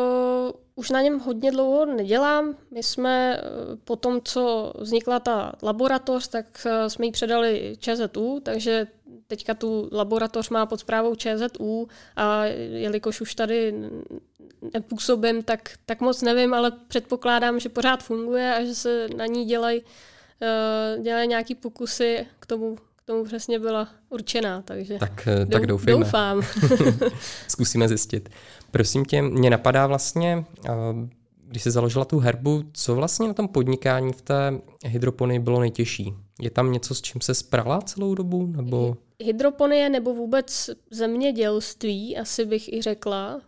už 0.75 0.91
na 0.91 1.01
něm 1.01 1.19
hodně 1.19 1.51
dlouho 1.51 1.87
nedělám. 1.87 2.57
My 2.71 2.83
jsme 2.83 3.43
uh, 3.43 3.77
po 3.85 3.97
tom, 3.97 4.21
co 4.25 4.73
vznikla 4.79 5.21
ta 5.21 5.53
laboratoř, 5.63 6.29
tak 6.29 6.67
uh, 6.67 6.89
jsme 6.89 7.07
ji 7.07 7.13
předali 7.13 7.77
ČZU, 7.79 8.41
takže 8.43 8.87
teďka 9.27 9.55
tu 9.55 9.89
laboratoř 9.93 10.49
má 10.49 10.67
pod 10.67 10.81
zprávou 10.81 11.15
ČZU 11.15 11.89
a 12.17 12.45
jelikož 12.45 13.21
už 13.21 13.35
tady 13.35 13.75
nepůsobím, 14.75 15.43
tak, 15.43 15.71
tak 15.87 16.01
moc 16.01 16.23
nevím, 16.23 16.55
ale 16.55 16.73
předpokládám, 16.89 17.61
že 17.61 17.69
pořád 17.69 18.03
funguje 18.03 18.55
a 18.55 18.65
že 18.65 18.75
se 18.75 19.09
na 19.17 19.27
ní 19.27 19.45
dělají 19.45 19.83
dělají 21.03 21.29
nějaký 21.29 21.55
pokusy 21.55 22.27
k 22.41 22.47
tomu, 22.47 22.77
k 23.03 23.07
tomu 23.07 23.25
přesně 23.25 23.59
byla 23.59 23.89
určená, 24.09 24.63
takže 24.63 24.99
tak, 24.99 25.29
eh, 25.29 25.47
tak 25.47 25.67
doufejme. 25.67 26.05
doufám. 26.05 26.43
Zkusíme 27.49 27.89
zjistit. 27.89 28.29
Prosím 28.71 29.05
tě, 29.05 29.23
mě 29.23 29.51
napadá 29.51 29.87
vlastně, 29.87 30.45
uh, 30.69 30.75
když 31.47 31.63
jsi 31.63 31.71
založila 31.71 32.05
tu 32.05 32.19
herbu, 32.19 32.65
co 32.73 32.95
vlastně 32.95 33.29
na 33.29 33.35
tom 33.35 33.49
podnikání 33.49 34.13
v 34.13 34.23
té 34.23 34.53
hydroponii 34.85 35.39
bylo 35.39 35.61
nejtěžší? 35.61 36.15
Je 36.41 36.51
tam 36.51 36.73
něco, 36.73 36.95
s 36.95 37.01
čím 37.01 37.21
se 37.21 37.35
sprala 37.35 37.81
celou 37.81 38.15
dobu? 38.15 38.47
Nebo... 38.47 38.97
Hydroponie 39.23 39.89
nebo 39.89 40.15
vůbec 40.15 40.71
zemědělství, 40.91 42.17
asi 42.17 42.45
bych 42.45 42.73
i 42.73 42.83
řekla, 42.83 43.41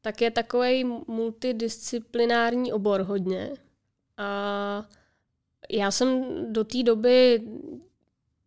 tak 0.00 0.20
je 0.20 0.30
takový 0.30 0.84
multidisciplinární 1.06 2.72
obor 2.72 3.00
hodně. 3.00 3.50
A 4.16 4.84
já 5.70 5.90
jsem 5.90 6.24
do 6.52 6.64
té 6.64 6.82
doby, 6.82 7.42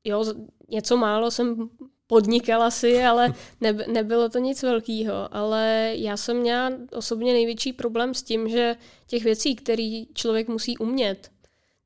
jo, 0.03 0.25
něco 0.69 0.98
málo 0.98 1.31
jsem 1.31 1.69
podnikala 2.07 2.72
si, 2.72 3.03
ale 3.03 3.33
ne, 3.62 3.74
nebylo 3.74 4.29
to 4.29 4.39
nic 4.39 4.63
velkého. 4.63 5.36
Ale 5.36 5.91
já 5.95 6.17
jsem 6.17 6.38
měla 6.38 6.72
osobně 6.91 7.33
největší 7.33 7.74
problém 7.74 8.13
s 8.13 8.24
tím, 8.24 8.50
že 8.50 8.75
těch 9.07 9.24
věcí, 9.24 9.55
které 9.55 10.03
člověk 10.13 10.48
musí 10.48 10.77
umět, 10.77 11.31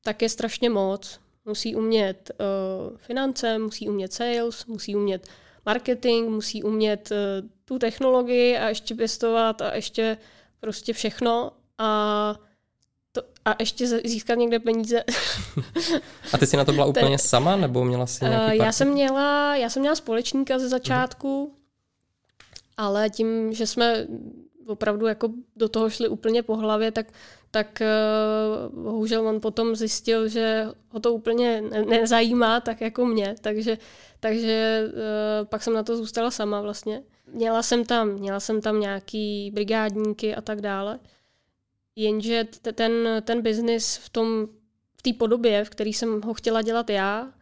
tak 0.04 0.22
je 0.22 0.28
strašně 0.28 0.70
moc. 0.70 1.20
Musí 1.44 1.76
umět 1.76 2.30
uh, 2.30 2.96
finance, 2.96 3.58
musí 3.58 3.88
umět 3.88 4.12
sales, 4.12 4.66
musí 4.66 4.96
umět 4.96 5.28
marketing, 5.66 6.28
musí 6.28 6.62
umět 6.62 7.10
uh, 7.10 7.48
tu 7.64 7.78
technologii 7.78 8.56
a 8.56 8.68
ještě 8.68 8.94
pěstovat 8.94 9.62
a 9.62 9.74
ještě 9.74 10.18
prostě 10.60 10.92
všechno. 10.92 11.52
A 11.78 12.34
a 13.48 13.56
ještě 13.60 13.86
získat 13.86 14.34
někde 14.34 14.58
peníze. 14.58 15.04
a 16.32 16.38
ty 16.38 16.46
jsi 16.46 16.56
na 16.56 16.64
to 16.64 16.72
byla 16.72 16.86
úplně 16.92 17.08
Ten, 17.08 17.18
sama, 17.18 17.56
nebo 17.56 17.84
měla 17.84 18.06
jsi 18.06 18.24
nějaký 18.24 18.58
uh, 18.58 18.64
já 18.64 18.72
jsem 18.72 18.88
měla, 18.88 19.56
já 19.56 19.70
jsem 19.70 19.80
měla 19.80 19.96
společníka 19.96 20.58
ze 20.58 20.68
začátku, 20.68 21.52
uh-huh. 21.52 22.52
ale 22.76 23.10
tím, 23.10 23.52
že 23.52 23.66
jsme 23.66 24.06
opravdu 24.66 25.06
jako 25.06 25.28
do 25.56 25.68
toho 25.68 25.90
šli 25.90 26.08
úplně 26.08 26.42
po 26.42 26.56
hlavě, 26.56 26.92
tak, 26.92 27.06
tak 27.50 27.82
uh, 28.72 28.82
bohužel 28.82 29.28
on 29.28 29.40
potom 29.40 29.76
zjistil, 29.76 30.28
že 30.28 30.66
ho 30.88 31.00
to 31.00 31.12
úplně 31.12 31.60
ne- 31.60 31.82
nezajímá, 31.82 32.60
tak 32.60 32.80
jako 32.80 33.06
mě, 33.06 33.34
takže, 33.40 33.78
takže 34.20 34.84
uh, 34.92 35.46
pak 35.48 35.62
jsem 35.62 35.74
na 35.74 35.82
to 35.82 35.96
zůstala 35.96 36.30
sama 36.30 36.60
vlastně. 36.60 37.02
Měla 37.32 37.62
jsem 37.62 37.84
tam, 37.84 38.08
měla 38.08 38.40
jsem 38.40 38.60
tam 38.60 38.80
nějaký 38.80 39.50
brigádníky 39.54 40.34
a 40.34 40.40
tak 40.40 40.60
dále, 40.60 40.98
jenže 42.02 42.44
ten, 42.74 42.92
ten 43.22 43.42
biznis 43.42 43.96
v 43.96 44.08
tom 44.08 44.46
v 44.96 45.02
té 45.02 45.12
podobě, 45.12 45.64
v 45.64 45.70
který 45.70 45.92
jsem 45.92 46.22
ho 46.22 46.34
chtěla 46.34 46.62
dělat 46.62 46.90
já, 46.90 47.32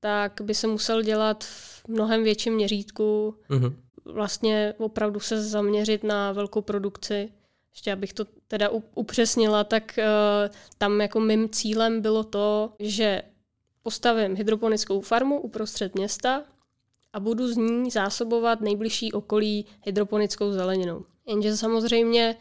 tak 0.00 0.40
by 0.44 0.54
se 0.54 0.66
musel 0.66 1.02
dělat 1.02 1.44
v 1.44 1.88
mnohem 1.88 2.24
větším 2.24 2.54
měřítku. 2.54 3.34
Mm-hmm 3.50 3.74
vlastně 4.04 4.74
opravdu 4.78 5.20
se 5.20 5.42
zaměřit 5.42 6.04
na 6.04 6.32
velkou 6.32 6.60
produkci. 6.62 7.32
Ještě 7.72 7.92
abych 7.92 8.12
to 8.12 8.24
teda 8.48 8.70
upřesnila, 8.94 9.64
tak 9.64 9.98
uh, 9.98 10.54
tam 10.78 11.00
jako 11.00 11.20
mým 11.20 11.48
cílem 11.48 12.00
bylo 12.00 12.24
to, 12.24 12.72
že 12.78 13.22
postavím 13.82 14.36
hydroponickou 14.36 15.00
farmu 15.00 15.40
uprostřed 15.40 15.94
města 15.94 16.42
a 17.12 17.20
budu 17.20 17.52
z 17.52 17.56
ní 17.56 17.90
zásobovat 17.90 18.60
nejbližší 18.60 19.12
okolí 19.12 19.66
hydroponickou 19.82 20.52
zeleninou. 20.52 21.04
Jenže 21.26 21.56
samozřejmě 21.56 22.36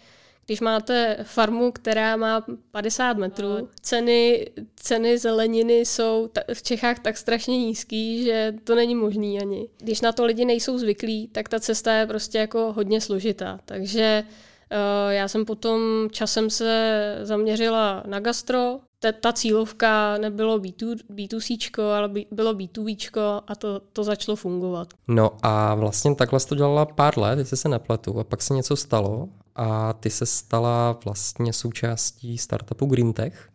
když 0.50 0.62
máte 0.62 1.18
farmu, 1.24 1.72
která 1.72 2.16
má 2.16 2.46
50 2.72 3.18
metrů, 3.18 3.70
ceny, 3.82 4.50
ceny 4.76 5.18
zeleniny 5.18 5.74
jsou 5.74 6.30
v 6.54 6.64
Čechách 6.64 7.00
tak 7.00 7.18
strašně 7.18 7.58
nízký, 7.58 8.24
že 8.24 8.54
to 8.64 8.76
není 8.76 8.96
možný 8.96 9.42
ani. 9.42 9.70
Když 9.78 10.02
na 10.02 10.12
to 10.12 10.26
lidi 10.26 10.46
nejsou 10.46 10.78
zvyklí, 10.78 11.28
tak 11.28 11.50
ta 11.50 11.60
cesta 11.60 11.94
je 11.94 12.08
prostě 12.08 12.38
jako 12.38 12.74
hodně 12.74 13.02
složitá. 13.02 13.60
Takže 13.66 14.24
uh, 14.24 15.12
já 15.12 15.28
jsem 15.28 15.46
potom 15.46 15.82
časem 16.12 16.50
se 16.50 17.16
zaměřila 17.24 18.04
na 18.08 18.20
gastro. 18.20 18.80
Ta, 19.00 19.12
ta 19.12 19.34
cílovka 19.34 20.18
nebylo 20.18 20.60
B2, 20.60 20.96
B2C, 21.14 21.82
ale 21.98 22.10
bylo 22.32 22.54
B2B 22.54 23.42
a 23.48 23.56
to, 23.56 23.82
to 23.94 24.04
začalo 24.04 24.36
fungovat. 24.36 24.88
No 25.08 25.32
a 25.44 25.76
vlastně 25.76 26.16
takhle 26.16 26.40
jsi 26.40 26.48
to 26.48 26.56
dělala 26.56 26.86
pár 26.86 27.20
let, 27.20 27.40
jestli 27.40 27.58
se 27.58 27.70
nepletu, 27.70 28.20
a 28.20 28.24
pak 28.24 28.42
se 28.42 28.54
něco 28.54 28.76
stalo 28.76 29.30
a 29.60 29.94
ty 29.94 30.10
se 30.10 30.26
stala 30.26 31.00
vlastně 31.06 31.54
součástí 31.54 32.38
startupu 32.38 32.86
GreenTech. 32.86 33.50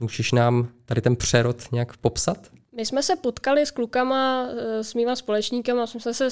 Můžeš 0.00 0.32
nám 0.32 0.68
tady 0.84 1.00
ten 1.00 1.16
přerod 1.16 1.72
nějak 1.72 1.96
popsat? 1.96 2.50
My 2.76 2.86
jsme 2.86 3.02
se 3.02 3.16
potkali 3.16 3.66
s 3.66 3.70
klukama, 3.70 4.48
eh, 4.50 4.84
s 4.84 4.94
mýma 4.94 5.16
společníkama, 5.16 5.86
jsme 5.86 6.14
se 6.14 6.28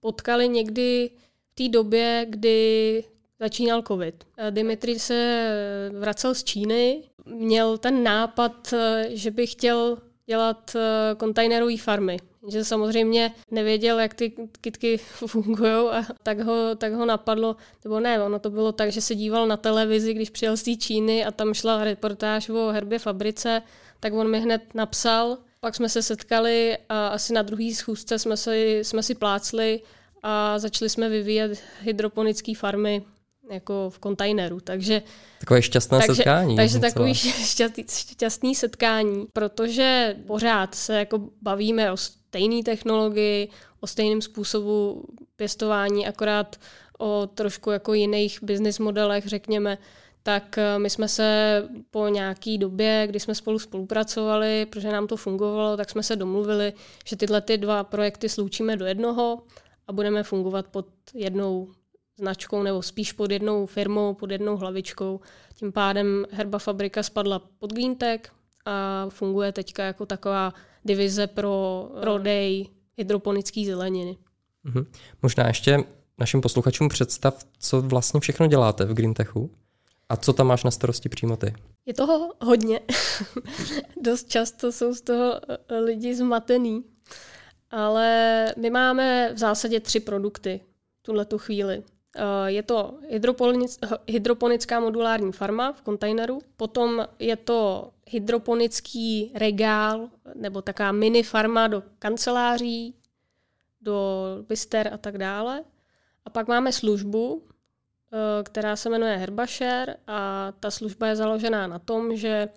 potkali 0.00 0.48
někdy 0.48 1.10
v 1.50 1.54
té 1.54 1.68
době, 1.68 2.26
kdy 2.28 3.04
začínal 3.40 3.82
covid. 3.82 4.24
Eh, 4.36 4.50
Dimitri 4.50 4.98
se 4.98 5.90
vracel 5.98 6.34
z 6.34 6.44
Číny, 6.44 7.02
měl 7.24 7.78
ten 7.78 8.02
nápad, 8.02 8.72
eh, 8.72 9.08
že 9.10 9.30
by 9.30 9.46
chtěl 9.46 9.98
dělat 10.26 10.76
kontejnerové 11.16 11.76
farmy 11.76 12.18
že 12.48 12.64
samozřejmě 12.64 13.32
nevěděl, 13.50 13.98
jak 13.98 14.14
ty 14.14 14.32
kitky 14.60 14.96
fungují 15.26 15.88
a 15.90 16.02
tak 16.22 16.40
ho, 16.40 16.74
tak 16.76 16.92
ho 16.92 17.06
napadlo, 17.06 17.56
nebo 17.84 18.00
ne, 18.00 18.22
ono 18.22 18.38
to 18.38 18.50
bylo 18.50 18.72
tak, 18.72 18.92
že 18.92 19.00
se 19.00 19.14
díval 19.14 19.46
na 19.46 19.56
televizi, 19.56 20.14
když 20.14 20.30
přijel 20.30 20.56
z 20.56 20.62
té 20.62 20.76
Číny 20.76 21.24
a 21.24 21.30
tam 21.30 21.54
šla 21.54 21.84
reportáž 21.84 22.48
o 22.48 22.68
herbě 22.68 22.98
fabrice, 22.98 23.62
tak 24.00 24.12
on 24.12 24.30
mi 24.30 24.40
hned 24.40 24.74
napsal, 24.74 25.38
pak 25.60 25.74
jsme 25.74 25.88
se 25.88 26.02
setkali 26.02 26.78
a 26.88 27.08
asi 27.08 27.32
na 27.32 27.42
druhý 27.42 27.74
schůzce 27.74 28.18
jsme 28.18 28.36
si, 28.36 28.80
jsme 28.82 29.02
si 29.02 29.14
plácli 29.14 29.80
a 30.22 30.58
začali 30.58 30.88
jsme 30.88 31.08
vyvíjet 31.08 31.62
hydroponické 31.80 32.54
farmy 32.54 33.02
jako 33.50 33.90
v 33.90 33.98
kontajneru. 33.98 34.60
Takže, 34.60 35.02
takové 35.40 35.62
šťastné 35.62 35.98
takže, 35.98 36.14
setkání. 36.14 36.56
Takže 36.56 36.78
takový 36.78 37.14
šťastný, 37.44 37.84
šťastný 37.88 38.54
setkání, 38.54 39.26
protože 39.32 40.16
pořád 40.26 40.74
se 40.74 40.98
jako 40.98 41.28
bavíme 41.42 41.92
o 41.92 41.96
stejné 42.30 42.62
technologii, 42.62 43.48
o 43.80 43.86
stejném 43.86 44.22
způsobu 44.22 45.04
pěstování, 45.36 46.06
akorát 46.06 46.56
o 46.98 47.26
trošku 47.34 47.70
jako 47.70 47.94
jiných 47.94 48.42
business 48.42 48.78
modelech, 48.78 49.26
řekněme, 49.26 49.78
tak 50.22 50.58
eh, 50.58 50.78
my 50.78 50.90
jsme 50.90 51.08
se 51.08 51.28
po 51.90 52.08
nějaký 52.08 52.58
době, 52.58 53.04
kdy 53.06 53.20
jsme 53.20 53.34
spolu 53.34 53.58
spolupracovali, 53.58 54.66
protože 54.66 54.92
nám 54.92 55.06
to 55.06 55.16
fungovalo, 55.16 55.76
tak 55.76 55.90
jsme 55.90 56.02
se 56.02 56.16
domluvili, 56.16 56.72
že 57.06 57.16
tyhle 57.16 57.40
ty 57.40 57.58
dva 57.58 57.84
projekty 57.84 58.28
sloučíme 58.28 58.76
do 58.76 58.86
jednoho 58.86 59.42
a 59.86 59.92
budeme 59.92 60.22
fungovat 60.22 60.66
pod 60.66 60.86
jednou 61.14 61.68
značkou 62.18 62.62
nebo 62.62 62.82
spíš 62.82 63.12
pod 63.12 63.30
jednou 63.30 63.66
firmou, 63.66 64.14
pod 64.14 64.30
jednou 64.30 64.56
hlavičkou. 64.56 65.20
Tím 65.54 65.72
pádem 65.72 66.26
Herba 66.30 66.58
Fabrika 66.58 67.02
spadla 67.02 67.42
pod 67.58 67.72
GreenTech 67.72 68.20
a 68.64 69.06
funguje 69.08 69.52
teďka 69.52 69.84
jako 69.84 70.06
taková 70.06 70.54
divize 70.84 71.26
pro 71.26 71.88
prodej 72.00 72.68
hydroponické 72.96 73.64
zeleniny. 73.64 74.16
Mm-hmm. 74.64 74.86
Možná 75.22 75.46
ještě 75.46 75.78
našim 76.18 76.40
posluchačům 76.40 76.88
představ, 76.88 77.44
co 77.58 77.82
vlastně 77.82 78.20
všechno 78.20 78.46
děláte 78.46 78.84
v 78.84 78.94
GreenTechu 78.94 79.50
a 80.08 80.16
co 80.16 80.32
tam 80.32 80.46
máš 80.46 80.64
na 80.64 80.70
starosti 80.70 81.08
přímo 81.08 81.36
ty. 81.36 81.54
Je 81.86 81.94
toho 81.94 82.32
hodně. 82.40 82.80
Dost 84.02 84.28
často 84.28 84.72
jsou 84.72 84.94
z 84.94 85.00
toho 85.00 85.40
eh, 85.48 85.78
lidi 85.78 86.14
zmatený. 86.14 86.84
Ale 87.70 88.46
my 88.56 88.70
máme 88.70 89.32
v 89.34 89.38
zásadě 89.38 89.80
tři 89.80 90.00
produkty 90.00 90.60
tuhle 91.02 91.24
tu 91.24 91.38
chvíli. 91.38 91.82
Je 92.46 92.62
to 92.62 92.94
hydroponická 94.06 94.80
modulární 94.80 95.32
farma 95.32 95.72
v 95.72 95.82
kontejneru, 95.82 96.38
potom 96.56 97.06
je 97.18 97.36
to 97.36 97.90
hydroponický 98.10 99.32
regál 99.34 100.10
nebo 100.34 100.62
taká 100.62 100.92
mini 100.92 101.22
farma 101.22 101.68
do 101.68 101.82
kanceláří, 101.98 102.94
do 103.80 104.26
bister 104.48 104.90
a 104.94 104.98
tak 104.98 105.18
dále. 105.18 105.64
A 106.24 106.30
pak 106.30 106.48
máme 106.48 106.72
službu, 106.72 107.42
eh, 107.42 108.42
která 108.42 108.76
se 108.76 108.90
jmenuje 108.90 109.16
Herbašer 109.16 109.96
a 110.06 110.52
ta 110.60 110.70
služba 110.70 111.06
je 111.06 111.16
založená 111.16 111.66
na 111.66 111.78
tom, 111.78 112.16
že 112.16 112.48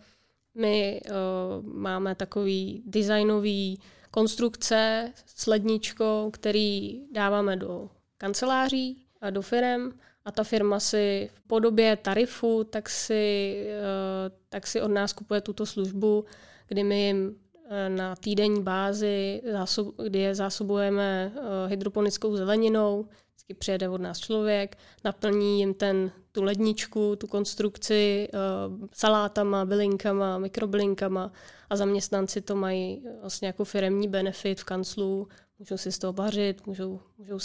my 0.55 1.01
uh, 1.09 1.65
máme 1.65 2.15
takový 2.15 2.83
designový 2.85 3.79
konstrukce 4.11 5.11
s 5.25 5.47
ledničkou, 5.47 6.31
který 6.31 7.01
dáváme 7.11 7.55
do 7.55 7.89
kanceláří 8.17 9.05
a 9.21 9.29
do 9.29 9.41
firm 9.41 9.91
a 10.25 10.31
ta 10.31 10.43
firma 10.43 10.79
si 10.79 11.29
v 11.33 11.41
podobě 11.47 11.95
tarifu 11.95 12.63
tak 12.63 12.89
si, 12.89 13.55
uh, 13.69 14.35
tak 14.49 14.67
si 14.67 14.81
od 14.81 14.91
nás 14.91 15.13
kupuje 15.13 15.41
tuto 15.41 15.65
službu, 15.65 16.25
kdy 16.67 16.83
my 16.83 17.01
jim 17.01 17.35
na 17.87 18.15
týdenní 18.15 18.63
bázi, 18.63 19.41
kdy 20.03 20.19
je 20.19 20.35
zásobujeme 20.35 21.31
hydroponickou 21.67 22.35
zeleninou, 22.35 23.05
vždycky 23.29 23.53
přijede 23.53 23.89
od 23.89 24.01
nás 24.01 24.19
člověk, 24.19 24.77
naplní 25.03 25.59
jim 25.59 25.73
ten, 25.73 26.11
tu 26.31 26.43
ledničku, 26.43 27.15
tu 27.15 27.27
konstrukci 27.27 28.27
salátama, 28.93 29.65
bylinkama, 29.65 30.37
mikrobylinkama 30.37 31.31
a 31.69 31.75
zaměstnanci 31.75 32.41
to 32.41 32.55
mají 32.55 33.05
vlastně 33.21 33.47
jako 33.47 33.65
firemní 33.65 34.07
benefit 34.07 34.59
v 34.59 34.63
kanclu, 34.63 35.27
můžou 35.59 35.77
si 35.77 35.91
z 35.91 35.97
toho 35.99 36.13
vařit, 36.13 36.67
můžou, 36.67 36.99
můžou 37.17 37.39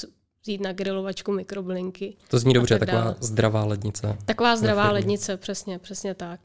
vzít 0.49 0.61
na 0.61 0.73
grilovačku 0.73 1.33
mikrobylinky. 1.33 2.17
To 2.29 2.39
zní 2.39 2.55
dobře, 2.55 2.79
tak 2.79 2.89
taková 2.89 3.15
zdravá 3.21 3.65
lednice. 3.65 4.17
Taková 4.25 4.57
zdravá 4.57 4.91
lednice, 4.91 5.37
přesně, 5.37 5.79
přesně 5.79 6.15
tak. 6.15 6.41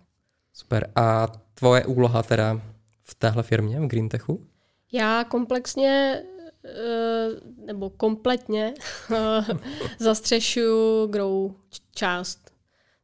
Super. 0.54 0.92
A 0.96 1.28
tvoje 1.54 1.86
úloha 1.86 2.24
teda 2.24 2.62
v 3.04 3.16
téhle 3.16 3.44
firmě, 3.44 3.80
v 3.80 3.88
Greentechu? 3.88 4.48
Já 4.92 5.24
komplexně 5.24 6.24
Eh, 6.66 7.30
nebo 7.66 7.90
kompletně 7.90 8.74
zastřešuju 10.00 11.08
grow 11.08 11.52
část. 11.96 12.52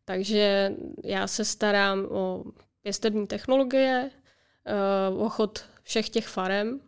Takže 0.06 0.74
já 1.04 1.28
se 1.28 1.46
starám 1.46 2.06
o 2.10 2.44
pěstební 2.82 3.28
technologie, 3.28 4.12
eh, 4.66 5.16
o 5.16 5.30
chod 5.30 5.66
všech 5.84 6.10
těch 6.10 6.28
farem. 6.28 6.80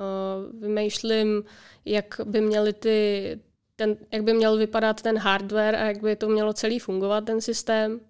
Eh, 0.00 0.66
vymýšlím, 0.66 1.44
jak 1.84 2.20
by 2.24 2.40
měly 2.40 2.72
ty, 2.72 3.38
ten, 3.76 3.96
jak 4.12 4.22
by 4.22 4.32
měl 4.34 4.56
vypadat 4.56 5.02
ten 5.02 5.18
hardware 5.18 5.76
a 5.76 5.84
jak 5.84 6.02
by 6.02 6.16
to 6.16 6.28
mělo 6.28 6.52
celý 6.52 6.78
fungovat, 6.78 7.24
ten 7.24 7.40
systém. 7.40 8.00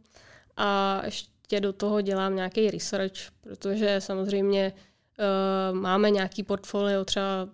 A 0.56 1.00
ještě 1.04 1.60
do 1.60 1.72
toho 1.72 2.00
dělám 2.00 2.36
nějaký 2.36 2.70
research, 2.70 3.30
protože 3.40 4.00
samozřejmě 4.00 4.72
uh, 4.72 5.78
máme 5.78 6.10
nějaký 6.10 6.42
portfolio 6.42 7.04
třeba 7.04 7.48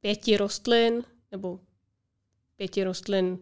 pěti 0.00 0.36
rostlin, 0.36 1.02
nebo 1.32 1.60
pěti 2.56 2.84
rostlin. 2.84 3.38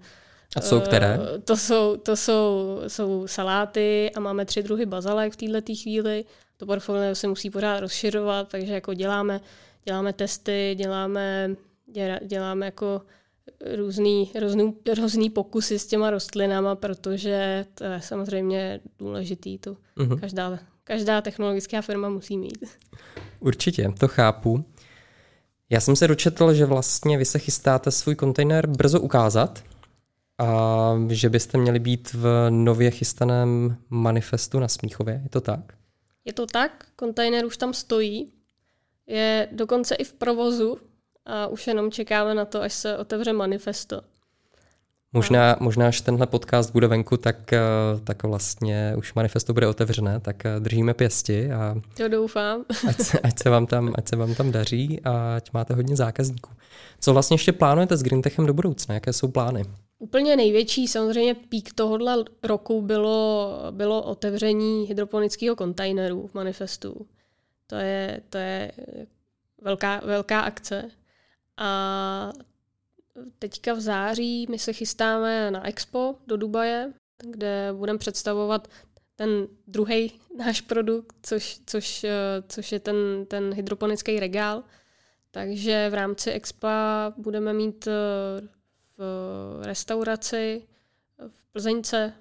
A 0.57 0.61
jsou 0.61 0.81
které? 0.81 1.19
Uh, 1.19 1.25
to 1.45 1.57
jsou, 1.57 1.97
to 1.97 2.17
jsou, 2.17 2.81
jsou 2.87 3.27
saláty 3.27 4.11
a 4.17 4.21
máme 4.21 4.45
tři 4.45 4.63
druhy 4.63 4.87
bazalek 4.87 5.33
v 5.33 5.37
této 5.37 5.73
chvíli. 5.83 6.25
To 6.57 6.67
portfolio 6.67 7.15
se 7.15 7.29
musí 7.29 7.51
pořád 7.51 7.81
rozšiřovat, 7.81 8.49
takže 8.49 8.73
jako 8.73 8.95
děláme, 8.95 9.41
děláme 9.85 10.13
testy, 10.13 10.75
děláme, 10.79 11.57
děláme 12.27 12.67
jako 12.67 13.03
různý, 13.77 14.31
různý, 14.41 14.75
různý 14.97 15.31
pokusy 15.31 15.79
s 15.79 15.87
těma 15.87 16.11
rostlinama, 16.11 16.75
protože 16.77 17.67
to 17.75 17.85
je 17.85 18.01
samozřejmě 18.01 18.81
důležitý. 18.99 19.59
To 19.59 19.77
uh-huh. 19.97 20.21
každá, 20.21 20.59
každá 20.85 21.21
technologická 21.21 21.81
firma 21.83 22.09
musí 22.09 22.39
mít. 22.39 22.65
Určitě, 23.41 23.93
to 23.99 24.09
chápu. 24.09 24.65
Já 25.71 25.81
jsem 25.81 25.97
se 25.97 26.09
dočetl, 26.09 26.55
že 26.55 26.67
vlastně 26.67 27.19
vy 27.19 27.25
se 27.25 27.39
chystáte 27.39 27.91
svůj 27.91 28.15
kontejner 28.15 28.67
brzo 28.67 29.01
ukázat 29.01 29.65
a 30.39 30.93
že 31.09 31.29
byste 31.29 31.59
měli 31.59 31.79
být 31.79 32.13
v 32.13 32.47
nově 32.51 32.91
chystaném 32.91 33.77
manifestu 33.91 34.59
na 34.59 34.69
Smíchově. 34.69 35.21
Je 35.23 35.29
to 35.29 35.41
tak? 35.41 35.61
Je 36.25 36.33
to 36.33 36.47
tak, 36.47 36.87
kontejner 36.97 37.47
už 37.47 37.57
tam 37.57 37.75
stojí, 37.75 38.33
je 39.11 39.49
dokonce 39.53 39.95
i 39.95 40.05
v 40.05 40.13
provozu 40.13 40.79
a 41.27 41.47
už 41.47 41.67
jenom 41.67 41.91
čekáme 41.91 42.35
na 42.35 42.45
to, 42.45 42.63
až 42.63 42.73
se 42.73 42.99
otevře 42.99 43.33
manifesto. 43.33 44.01
Možná, 45.13 45.57
možná, 45.61 45.89
až 45.89 46.01
tenhle 46.01 46.27
podcast 46.27 46.73
bude 46.73 46.87
venku, 46.87 47.17
tak, 47.17 47.53
eh, 47.53 47.61
tak 48.05 48.23
vlastně 48.23 48.95
už 48.97 49.15
manifesto 49.15 49.53
bude 49.53 49.67
otevřené, 49.67 50.21
tak 50.21 50.47
eh, 50.47 50.61
držíme 50.61 50.95
pěsti 50.95 51.53
a 51.53 51.77
to 51.97 52.09
doufám. 52.09 52.65
Ať 52.89 53.01
se, 53.01 53.19
ať, 53.19 53.39
se 53.39 53.51
vám 53.51 53.67
tam, 53.67 53.93
ať 53.95 54.09
se 54.09 54.17
vám 54.17 54.35
tam 54.35 54.53
daří 54.53 55.01
a 55.05 55.37
ať 55.37 55.53
máte 55.53 55.75
hodně 55.75 55.97
zákazníků. 55.97 56.51
Co 57.01 57.13
vlastně 57.13 57.35
ještě 57.35 57.53
plánujete 57.53 57.97
s 57.97 58.03
Greentechem 58.03 58.47
do 58.47 58.55
budoucna? 58.55 58.95
Jaké 58.95 59.13
jsou 59.13 59.29
plány? 59.29 59.65
Úplně 59.99 60.37
největší 60.37 60.89
samozřejmě 60.89 61.35
pík 61.35 61.73
tohohle 61.73 62.25
roku 62.43 62.83
bylo, 62.83 63.57
bylo 63.71 64.03
otevření 64.03 64.87
hydroponického 64.87 65.57
kontejneru 65.57 66.27
v 66.27 66.35
manifestu. 66.35 67.07
To 67.71 67.77
je, 67.77 68.23
to 68.29 68.39
je 68.39 68.73
velká, 69.63 70.01
velká 70.05 70.41
akce. 70.41 70.91
A 71.57 72.33
teďka 73.39 73.75
v 73.75 73.81
září 73.81 74.47
my 74.51 74.59
se 74.59 74.73
chystáme 74.73 75.51
na 75.51 75.69
Expo 75.69 76.17
do 76.27 76.37
Dubaje, 76.37 76.93
kde 77.23 77.69
budeme 77.73 77.99
představovat 77.99 78.69
ten 79.17 79.49
druhý 79.67 80.21
náš 80.39 80.61
produkt, 80.61 81.17
což, 81.23 81.61
což, 81.67 82.05
eh, 82.05 82.43
což 82.49 82.73
je 82.73 82.81
ten, 82.81 82.97
ten 83.29 83.55
hydroponický 83.55 84.21
regál. 84.21 84.65
Takže 85.31 85.91
v 85.91 85.95
rámci 85.95 86.31
Expa 86.31 87.13
budeme 87.17 87.53
mít 87.53 87.87
eh, 87.87 87.93
v 88.99 89.63
restauraci 89.63 90.67
v 91.29 91.53
Plzeňce 91.53 92.13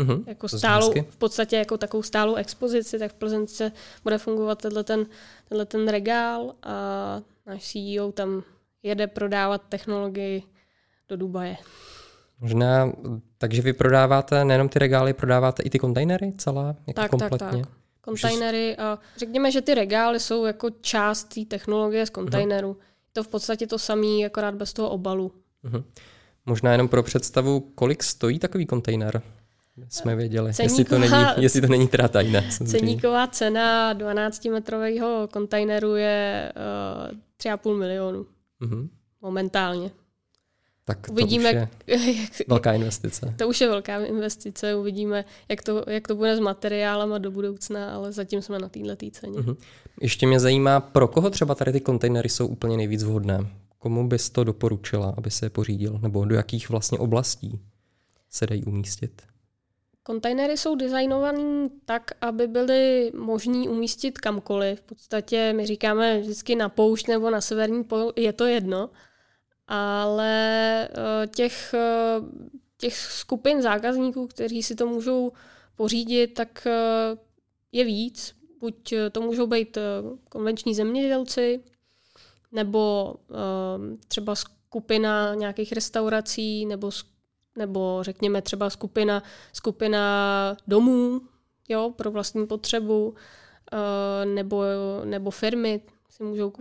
uh-huh, 0.00 0.24
jako 0.26 0.48
stálou, 0.48 0.92
v 1.10 1.16
podstatě 1.16 1.56
jako 1.56 1.78
takovou 1.78 2.02
stálou 2.02 2.34
expozici, 2.34 2.98
tak 2.98 3.10
v 3.12 3.14
Plzeňce 3.14 3.72
bude 4.02 4.18
fungovat 4.18 4.62
tenhle 4.62 4.84
ten, 4.84 5.06
tenhle 5.48 5.66
ten 5.66 5.88
regál 5.88 6.54
a 6.62 6.72
náš 7.46 7.72
CEO 7.72 8.12
tam 8.12 8.42
jede 8.82 9.06
prodávat 9.06 9.62
technologii 9.68 10.42
do 11.08 11.16
Dubaje. 11.16 11.56
Možná, 12.40 12.92
takže 13.38 13.62
vy 13.62 13.72
prodáváte 13.72 14.44
nejenom 14.44 14.68
ty 14.68 14.78
regály, 14.78 15.12
prodáváte 15.12 15.62
i 15.62 15.70
ty 15.70 15.78
kontejnery 15.78 16.32
celá? 16.38 16.76
Jako 16.86 17.00
tak, 17.00 17.10
kompletně? 17.10 17.38
tak, 17.38 17.50
tak. 17.50 17.68
Kontejnery 18.00 18.76
a 18.76 18.98
řekněme, 19.16 19.50
že 19.50 19.60
ty 19.60 19.74
regály 19.74 20.20
jsou 20.20 20.44
jako 20.44 20.70
část 20.80 21.24
té 21.24 21.44
technologie 21.44 22.06
z 22.06 22.10
kontejneru. 22.10 22.72
Uh-huh. 22.72 22.84
To 23.12 23.22
v 23.22 23.28
podstatě 23.28 23.66
to 23.66 23.78
samé, 23.78 24.24
akorát 24.26 24.54
bez 24.54 24.72
toho 24.72 24.90
obalu. 24.90 25.32
Uh-huh. 25.64 25.84
Možná 26.46 26.72
jenom 26.72 26.88
pro 26.88 27.02
představu, 27.02 27.60
kolik 27.60 28.02
stojí 28.02 28.38
takový 28.38 28.66
kontejner? 28.66 29.22
Jsme 29.88 30.16
věděli, 30.16 30.54
Ceníková, 30.54 30.78
jestli, 30.78 30.84
to 30.84 30.98
není, 30.98 31.24
jestli 31.36 31.60
to 31.60 31.66
není 31.66 31.88
teda 31.88 32.08
tajné. 32.08 32.50
Ceníková 32.66 33.26
cena 33.26 33.94
12-metrového 33.94 35.28
kontejneru 35.30 35.96
je 35.96 36.52
uh, 36.56 37.18
eh, 37.48 37.54
3,5 37.56 37.78
milionu. 37.78 38.26
Mm-hmm. 38.60 38.88
Momentálně. 39.22 39.90
Tak 40.84 41.06
to 41.06 41.12
Uvidíme, 41.12 41.50
už 41.50 41.68
je 41.86 42.14
jak, 42.22 42.48
velká 42.48 42.72
investice. 42.72 43.34
To 43.38 43.48
už 43.48 43.60
je 43.60 43.68
velká 43.68 44.04
investice, 44.04 44.74
uvidíme, 44.74 45.24
jak 45.48 45.62
to, 45.62 45.84
jak 45.86 46.08
to 46.08 46.14
bude 46.14 46.36
s 46.36 46.40
materiálama 46.40 47.18
do 47.18 47.30
budoucna, 47.30 47.94
ale 47.94 48.12
zatím 48.12 48.42
jsme 48.42 48.58
na 48.58 48.68
této 48.68 49.10
ceně. 49.10 49.38
Mm-hmm. 49.38 49.56
Ještě 50.00 50.26
mě 50.26 50.40
zajímá, 50.40 50.80
pro 50.80 51.08
koho 51.08 51.30
třeba 51.30 51.54
tady 51.54 51.72
ty 51.72 51.80
kontejnery 51.80 52.28
jsou 52.28 52.46
úplně 52.46 52.76
nejvíc 52.76 53.02
vhodné? 53.02 53.46
Komu 53.78 54.08
bys 54.08 54.30
to 54.30 54.44
doporučila, 54.44 55.14
aby 55.16 55.30
se 55.30 55.46
je 55.46 55.50
pořídil? 55.50 55.98
Nebo 56.02 56.24
do 56.24 56.34
jakých 56.34 56.70
vlastně 56.70 56.98
oblastí 56.98 57.60
se 58.30 58.46
dají 58.46 58.64
umístit? 58.64 59.22
Kontejnery 60.02 60.56
jsou 60.56 60.74
designované 60.74 61.68
tak, 61.84 62.10
aby 62.20 62.46
byly 62.46 63.12
možný 63.14 63.68
umístit 63.68 64.18
kamkoliv. 64.18 64.80
V 64.80 64.82
podstatě 64.82 65.52
my 65.52 65.66
říkáme 65.66 66.20
vždycky 66.20 66.56
na 66.56 66.68
poušť 66.68 67.08
nebo 67.08 67.30
na 67.30 67.40
severní 67.40 67.84
pol, 67.84 68.12
je 68.16 68.32
to 68.32 68.46
jedno, 68.46 68.90
ale 69.68 70.88
eh, 70.88 71.26
těch, 71.26 71.74
eh, 71.74 72.20
těch 72.76 72.96
skupin 72.96 73.62
zákazníků, 73.62 74.26
kteří 74.26 74.62
si 74.62 74.74
to 74.74 74.86
můžou 74.86 75.32
pořídit, 75.76 76.26
tak 76.26 76.66
eh, 76.66 77.16
je 77.72 77.84
víc. 77.84 78.34
Buď 78.60 78.94
to 79.12 79.20
můžou 79.20 79.46
být 79.46 79.78
konvenční 80.28 80.74
zemědělci, 80.74 81.64
nebo 82.52 83.14
třeba 84.08 84.34
skupina 84.34 85.34
nějakých 85.34 85.72
restaurací, 85.72 86.66
nebo 86.66 86.90
nebo 87.56 87.98
řekněme 88.02 88.42
třeba 88.42 88.70
skupina, 88.70 89.22
skupina 89.52 90.56
domů 90.68 91.20
jo, 91.68 91.92
pro 91.96 92.10
vlastní 92.10 92.46
potřebu, 92.46 93.14
eh, 93.72 94.26
nebo, 94.26 94.64
nebo 95.04 95.30
firmy 95.30 95.80
si 96.10 96.24
můžou 96.24 96.52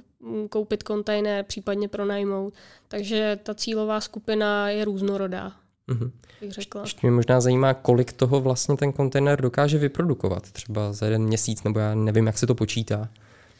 koupit 0.49 0.83
kontejner, 0.83 1.45
případně 1.45 1.87
pronajmout. 1.87 2.53
Takže 2.87 3.39
ta 3.43 3.53
cílová 3.53 4.01
skupina 4.01 4.69
je 4.69 4.85
různorodá. 4.85 5.51
mm-hmm. 5.87 6.11
bych 6.41 6.51
řekla. 6.51 6.81
Ještě 6.81 6.99
mě 7.01 7.11
možná 7.11 7.41
zajímá, 7.41 7.73
kolik 7.73 8.13
toho 8.13 8.41
vlastně 8.41 8.77
ten 8.77 8.91
kontejner 8.91 9.41
dokáže 9.41 9.77
vyprodukovat, 9.77 10.51
třeba 10.51 10.93
za 10.93 11.05
jeden 11.05 11.23
měsíc, 11.23 11.63
nebo 11.63 11.79
já 11.79 11.95
nevím, 11.95 12.27
jak 12.27 12.37
se 12.37 12.47
to 12.47 12.55
počítá. 12.55 13.09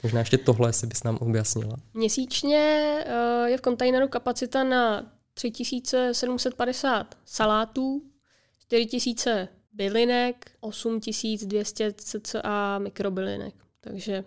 Možná 0.03 0.19
ještě 0.19 0.37
tohle 0.37 0.73
si 0.73 0.87
bys 0.87 1.03
nám 1.03 1.17
objasnila. 1.17 1.75
Měsíčně 1.93 2.93
uh, 3.05 3.47
je 3.47 3.57
v 3.57 3.61
kontejneru 3.61 4.07
kapacita 4.07 4.63
na 4.63 5.03
3750 5.39 7.17
salátů, 7.25 8.03
4000 8.59 9.47
bylinek, 9.73 10.51
8200 10.59 11.93
cca 11.93 12.79
mikrobylinek. 12.79 13.55
Takže 13.81 14.23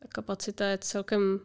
ta 0.00 0.08
kapacita 0.08 0.64
je 0.64 0.78
celkem, 0.78 1.40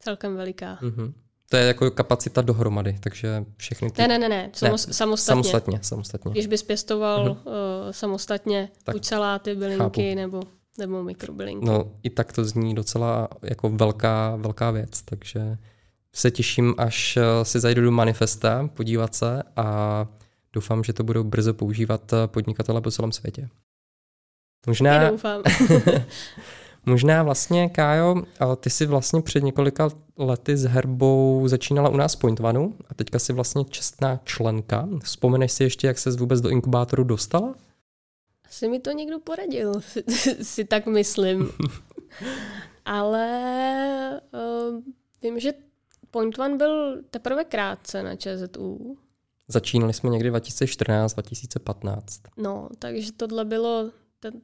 celkem 0.00 0.36
veliká. 0.36 0.78
Mm-hmm. 0.82 1.12
To 1.48 1.56
je 1.56 1.66
jako 1.66 1.90
kapacita 1.90 2.42
dohromady, 2.42 2.98
takže 3.00 3.44
všechny 3.56 3.90
ty... 3.90 4.02
Ne, 4.02 4.08
ne, 4.08 4.18
ne, 4.18 4.28
ne, 4.28 4.50
Samos, 4.54 4.86
ne 4.86 4.92
samostatně. 4.92 5.42
Samostatně, 5.42 5.78
samostatně. 5.82 6.32
Když 6.32 6.46
bys 6.46 6.62
pěstoval 6.62 7.28
uh-huh. 7.28 7.30
uh, 7.30 7.90
samostatně 7.90 8.68
tak. 8.84 8.94
buď 8.94 9.04
saláty, 9.04 9.54
bylinky 9.54 10.14
nebo, 10.14 10.40
nebo 10.78 11.02
mikrobylinky. 11.02 11.66
No 11.66 11.92
i 12.02 12.10
tak 12.10 12.32
to 12.32 12.44
zní 12.44 12.74
docela 12.74 13.28
jako 13.42 13.68
velká, 13.68 14.36
velká 14.36 14.70
věc, 14.70 15.02
takže 15.02 15.58
se 16.14 16.30
těším, 16.30 16.74
až 16.78 17.16
eh, 17.16 17.44
si 17.44 17.60
zajdu 17.60 17.82
do 17.82 17.90
manifesta, 17.90 18.68
podívat 18.74 19.14
se 19.14 19.42
a 19.56 20.06
doufám, 20.52 20.84
že 20.84 20.92
to 20.92 21.04
budou 21.04 21.24
brzo 21.24 21.54
používat 21.54 22.12
eh, 22.12 22.16
podnikatele 22.26 22.80
po 22.80 22.90
celém 22.90 23.12
světě. 23.12 23.48
Možná, 24.66 25.10
doufám. 25.10 25.42
možná 26.86 27.22
vlastně, 27.22 27.68
Kájo, 27.68 28.22
ty 28.56 28.70
jsi 28.70 28.86
vlastně 28.86 29.22
před 29.22 29.42
několika 29.42 29.88
lety 30.18 30.56
s 30.56 30.64
herbou 30.64 31.48
začínala 31.48 31.88
u 31.88 31.96
nás 31.96 32.16
Point 32.16 32.40
One 32.40 32.68
a 32.88 32.94
teďka 32.94 33.18
jsi 33.18 33.32
vlastně 33.32 33.64
čestná 33.64 34.20
členka. 34.24 34.88
Vzpomeneš 35.02 35.52
si 35.52 35.64
ještě, 35.64 35.86
jak 35.86 35.98
se 35.98 36.10
vůbec 36.10 36.40
do 36.40 36.48
inkubátoru 36.48 37.04
dostala? 37.04 37.54
Asi 38.48 38.68
mi 38.68 38.80
to 38.80 38.90
někdo 38.90 39.18
poradil, 39.18 39.72
si 40.42 40.64
tak 40.64 40.86
myslím. 40.86 41.50
Ale 42.84 44.20
uh, 44.32 44.80
vím, 45.22 45.40
že 45.40 45.52
Point 46.12 46.38
One 46.38 46.56
byl 46.56 47.02
teprve 47.10 47.44
krátce 47.44 48.02
na 48.02 48.16
ČZU. 48.16 48.96
Začínali 49.48 49.92
jsme 49.92 50.10
někdy 50.10 50.28
2014, 50.28 51.14
2015. 51.14 52.20
No, 52.36 52.68
takže 52.78 53.12
tohle 53.12 53.44
bylo, 53.44 53.90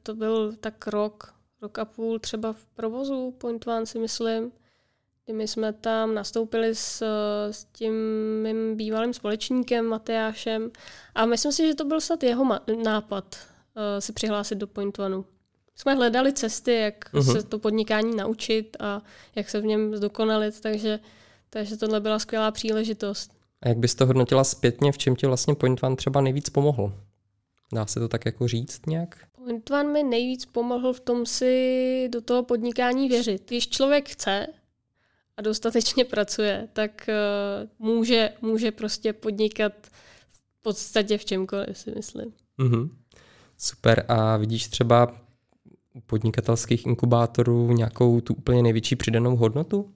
to 0.03 0.15
byl 0.15 0.53
tak 0.59 0.87
rok, 0.87 1.33
rok 1.61 1.79
a 1.79 1.85
půl 1.85 2.19
třeba 2.19 2.53
v 2.53 2.65
provozu 2.65 3.31
Point 3.37 3.67
One 3.67 3.85
si 3.85 3.99
myslím, 3.99 4.51
kdy 5.25 5.33
my 5.33 5.47
jsme 5.47 5.73
tam 5.73 6.15
nastoupili 6.15 6.75
s, 6.75 7.03
s 7.51 7.65
tím 7.65 7.93
mým 8.43 8.75
bývalým 8.75 9.13
společníkem 9.13 9.85
Matyášem 9.85 10.71
a 11.15 11.25
myslím 11.25 11.51
si, 11.51 11.67
že 11.67 11.75
to 11.75 11.85
byl 11.85 12.01
snad 12.01 12.23
jeho 12.23 12.59
nápad 12.83 13.35
uh, 13.75 13.81
si 13.99 14.13
přihlásit 14.13 14.55
do 14.55 14.67
Point 14.67 14.99
One. 14.99 15.23
Jsme 15.75 15.95
hledali 15.95 16.33
cesty, 16.33 16.73
jak 16.73 17.13
uh-huh. 17.13 17.31
se 17.31 17.43
to 17.43 17.59
podnikání 17.59 18.15
naučit 18.15 18.77
a 18.79 19.01
jak 19.35 19.49
se 19.49 19.61
v 19.61 19.65
něm 19.65 19.95
zdokonalit, 19.95 20.61
takže 20.61 20.99
takže 21.49 21.77
tohle 21.77 21.99
byla 21.99 22.19
skvělá 22.19 22.51
příležitost. 22.51 23.31
A 23.61 23.69
jak 23.69 23.77
bys 23.77 23.95
to 23.95 24.05
hodnotila 24.05 24.43
zpětně, 24.43 24.91
v 24.91 24.97
čem 24.97 25.15
ti 25.15 25.27
vlastně 25.27 25.55
Point 25.55 25.83
One 25.83 25.95
třeba 25.95 26.21
nejvíc 26.21 26.49
pomohl? 26.49 26.93
Dá 27.73 27.85
se 27.85 27.99
to 27.99 28.07
tak 28.07 28.25
jako 28.25 28.47
říct 28.47 28.85
nějak? 28.85 29.17
Point 29.31 29.71
One 29.71 29.83
mi 29.83 30.03
nejvíc 30.03 30.45
pomohl 30.45 30.93
v 30.93 30.99
tom 30.99 31.25
si 31.25 32.09
do 32.11 32.21
toho 32.21 32.43
podnikání 32.43 33.09
věřit. 33.09 33.47
Když 33.47 33.69
člověk 33.69 34.09
chce 34.09 34.47
a 35.37 35.41
dostatečně 35.41 36.05
pracuje, 36.05 36.67
tak 36.73 37.09
uh, 37.09 37.87
může, 37.87 38.33
může 38.41 38.71
prostě 38.71 39.13
podnikat 39.13 39.73
v 40.29 40.61
podstatě 40.61 41.17
v 41.17 41.25
čemkoliv, 41.25 41.77
si 41.77 41.91
myslím. 41.95 42.33
Mm-hmm. 42.59 42.89
Super. 43.57 44.05
A 44.07 44.37
vidíš 44.37 44.67
třeba 44.67 45.21
u 45.93 46.01
podnikatelských 46.01 46.85
inkubátorů 46.85 47.71
nějakou 47.71 48.21
tu 48.21 48.33
úplně 48.33 48.63
největší 48.63 48.95
přidanou 48.95 49.35
hodnotu? 49.35 49.93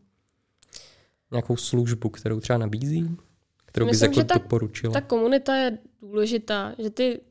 Nějakou 1.33 1.57
službu, 1.57 2.09
kterou 2.09 2.39
třeba 2.39 2.57
nabízí? 2.57 3.17
Kterou 3.65 3.85
bys 3.85 4.01
jako 4.01 4.23
ta, 4.23 4.33
doporučila? 4.37 4.93
Ta 4.93 5.01
komunita 5.01 5.55
je 5.55 5.77
důležitá, 6.01 6.75
že 6.77 6.89
ty, 6.89 7.21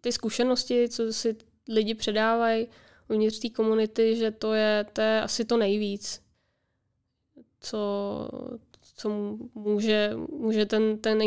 ty 0.00 0.12
zkušenosti, 0.12 0.88
co 0.88 1.12
si 1.12 1.36
lidi 1.68 1.94
předávají 1.94 2.66
uvnitř 3.08 3.38
té 3.38 3.48
komunity, 3.48 4.16
že 4.16 4.30
to 4.30 4.52
je, 4.52 4.86
to 4.92 5.00
je 5.00 5.22
asi 5.22 5.44
to 5.44 5.56
nejvíc, 5.56 6.22
co, 7.60 8.28
co 8.96 9.36
může, 9.54 10.12
může 10.32 10.66
ten, 10.66 10.98
ten 10.98 11.18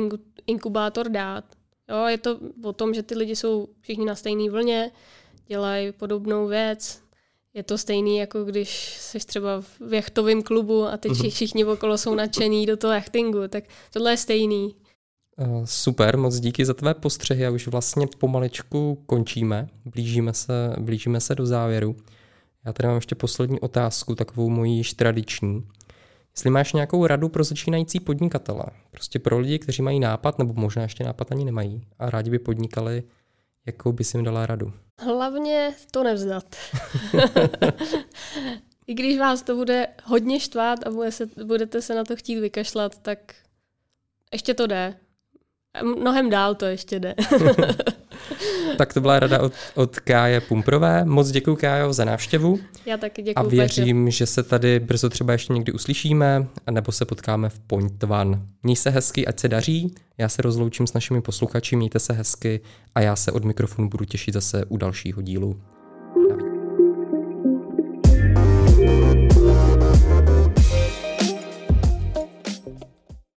inkubátor 0.48 1.10
dát. 1.10 1.46
Jo, 1.89 2.06
je 2.06 2.18
to 2.18 2.39
o 2.63 2.74
tom, 2.74 2.94
že 2.94 3.04
ty 3.04 3.15
lidi 3.15 3.36
jsou 3.36 3.68
všichni 3.82 4.06
na 4.06 4.15
stejné 4.15 4.50
vlně, 4.50 4.92
dělají 5.48 5.92
podobnou 5.92 6.48
věc, 6.48 7.02
je 7.54 7.64
to 7.64 7.78
stejný, 7.78 8.18
jako 8.18 8.44
když 8.44 8.98
jsi 9.00 9.20
třeba 9.20 9.62
v 9.62 9.94
jachtovém 9.94 10.44
klubu 10.44 10.86
a 10.86 10.98
teď 10.98 11.12
mhm. 11.12 11.30
všichni 11.30 11.66
okolo 11.66 11.98
jsou 11.98 12.16
nadšený 12.16 12.66
do 12.66 12.78
toho 12.78 12.94
jachtingu, 12.94 13.48
tak 13.48 13.64
tohle 13.94 14.12
je 14.12 14.18
stejný. 14.18 14.76
Uh, 15.38 15.66
super, 15.66 16.18
moc 16.18 16.40
díky 16.40 16.66
za 16.66 16.74
tvé 16.74 16.94
postřehy 16.94 17.46
a 17.46 17.50
už 17.50 17.68
vlastně 17.68 18.08
pomaličku 18.18 19.04
končíme, 19.06 19.68
blížíme 19.86 20.34
se, 20.34 20.76
blížíme 20.80 21.20
se 21.22 21.36
do 21.36 21.46
závěru. 21.46 21.96
Já 22.66 22.74
tady 22.74 22.88
mám 22.88 22.96
ještě 22.96 23.16
poslední 23.16 23.60
otázku, 23.60 24.16
takovou 24.16 24.50
moji 24.50 24.72
již 24.72 24.94
tradiční. 24.94 25.64
Jestli 26.36 26.50
máš 26.50 26.74
nějakou 26.74 27.08
radu 27.08 27.30
pro 27.30 27.44
začínající 27.44 28.00
podnikatele, 28.00 28.64
prostě 28.92 29.20
pro 29.20 29.40
lidi, 29.40 29.60
kteří 29.60 29.82
mají 29.82 30.00
nápad, 30.00 30.40
nebo 30.40 30.54
možná 30.54 30.82
ještě 30.82 31.04
nápad 31.04 31.32
ani 31.32 31.46
nemají 31.46 31.82
a 32.00 32.10
rádi 32.10 32.32
by 32.32 32.40
podnikali, 32.40 33.04
jakou 33.65 33.91
bys 33.91 34.13
jim 34.13 34.24
dala 34.24 34.45
radu? 34.45 34.74
Hlavně 35.00 35.76
to 35.91 36.04
nevzdat. 36.04 36.56
I 38.88 38.93
když 38.93 39.19
vás 39.19 39.41
to 39.41 39.56
bude 39.56 39.88
hodně 40.04 40.39
štvát 40.39 40.88
a 40.88 40.89
bude 40.89 41.12
se, 41.12 41.26
budete 41.43 41.82
se 41.82 41.95
na 41.95 42.04
to 42.04 42.15
chtít 42.15 42.39
vykašlat, 42.39 42.98
tak 42.98 43.36
ještě 44.34 44.54
to 44.54 44.67
jde. 44.67 45.00
Mnohem 45.84 46.30
dál 46.30 46.56
to 46.56 46.65
ještě 46.65 47.00
jde. 47.00 47.15
tak 48.78 48.94
to 48.94 49.02
byla 49.02 49.20
rada 49.20 49.42
od, 49.42 49.54
od 49.76 50.00
Káje 50.00 50.42
Pumprové. 50.42 51.06
Moc 51.06 51.32
děkuji 51.32 51.56
Kájo 51.56 51.94
za 51.94 52.06
návštěvu. 52.06 52.60
Já 52.86 52.98
taky 52.98 53.22
děkuji. 53.22 53.39
A 53.39 53.44
věřím, 53.44 54.06
Petře. 54.06 54.18
že 54.18 54.26
se 54.26 54.44
tady 54.44 54.80
brzo 54.80 55.10
třeba 55.10 55.34
ještě 55.34 55.54
někdy 55.54 55.72
uslyšíme, 55.72 56.48
nebo 56.72 56.92
se 56.92 57.06
potkáme 57.06 57.50
v 57.50 57.60
Point 57.60 58.04
One. 58.04 58.42
Měj 58.63 58.76
se 58.76 58.89
hezky, 58.89 59.28
ať 59.28 59.39
se 59.39 59.48
daří. 59.48 59.96
Já 60.18 60.30
se 60.30 60.42
rozloučím 60.42 60.88
s 60.88 60.94
našimi 60.94 61.22
posluchači, 61.22 61.76
mějte 61.76 62.00
se 62.00 62.13
hezky 62.13 62.60
a 62.96 63.02
já 63.02 63.15
se 63.15 63.32
od 63.32 63.46
mikrofonu 63.46 63.89
budu 63.89 64.06
těšit 64.06 64.34
zase 64.34 64.65
u 64.65 64.78
dalšího 64.78 65.22
dílu. 65.22 65.62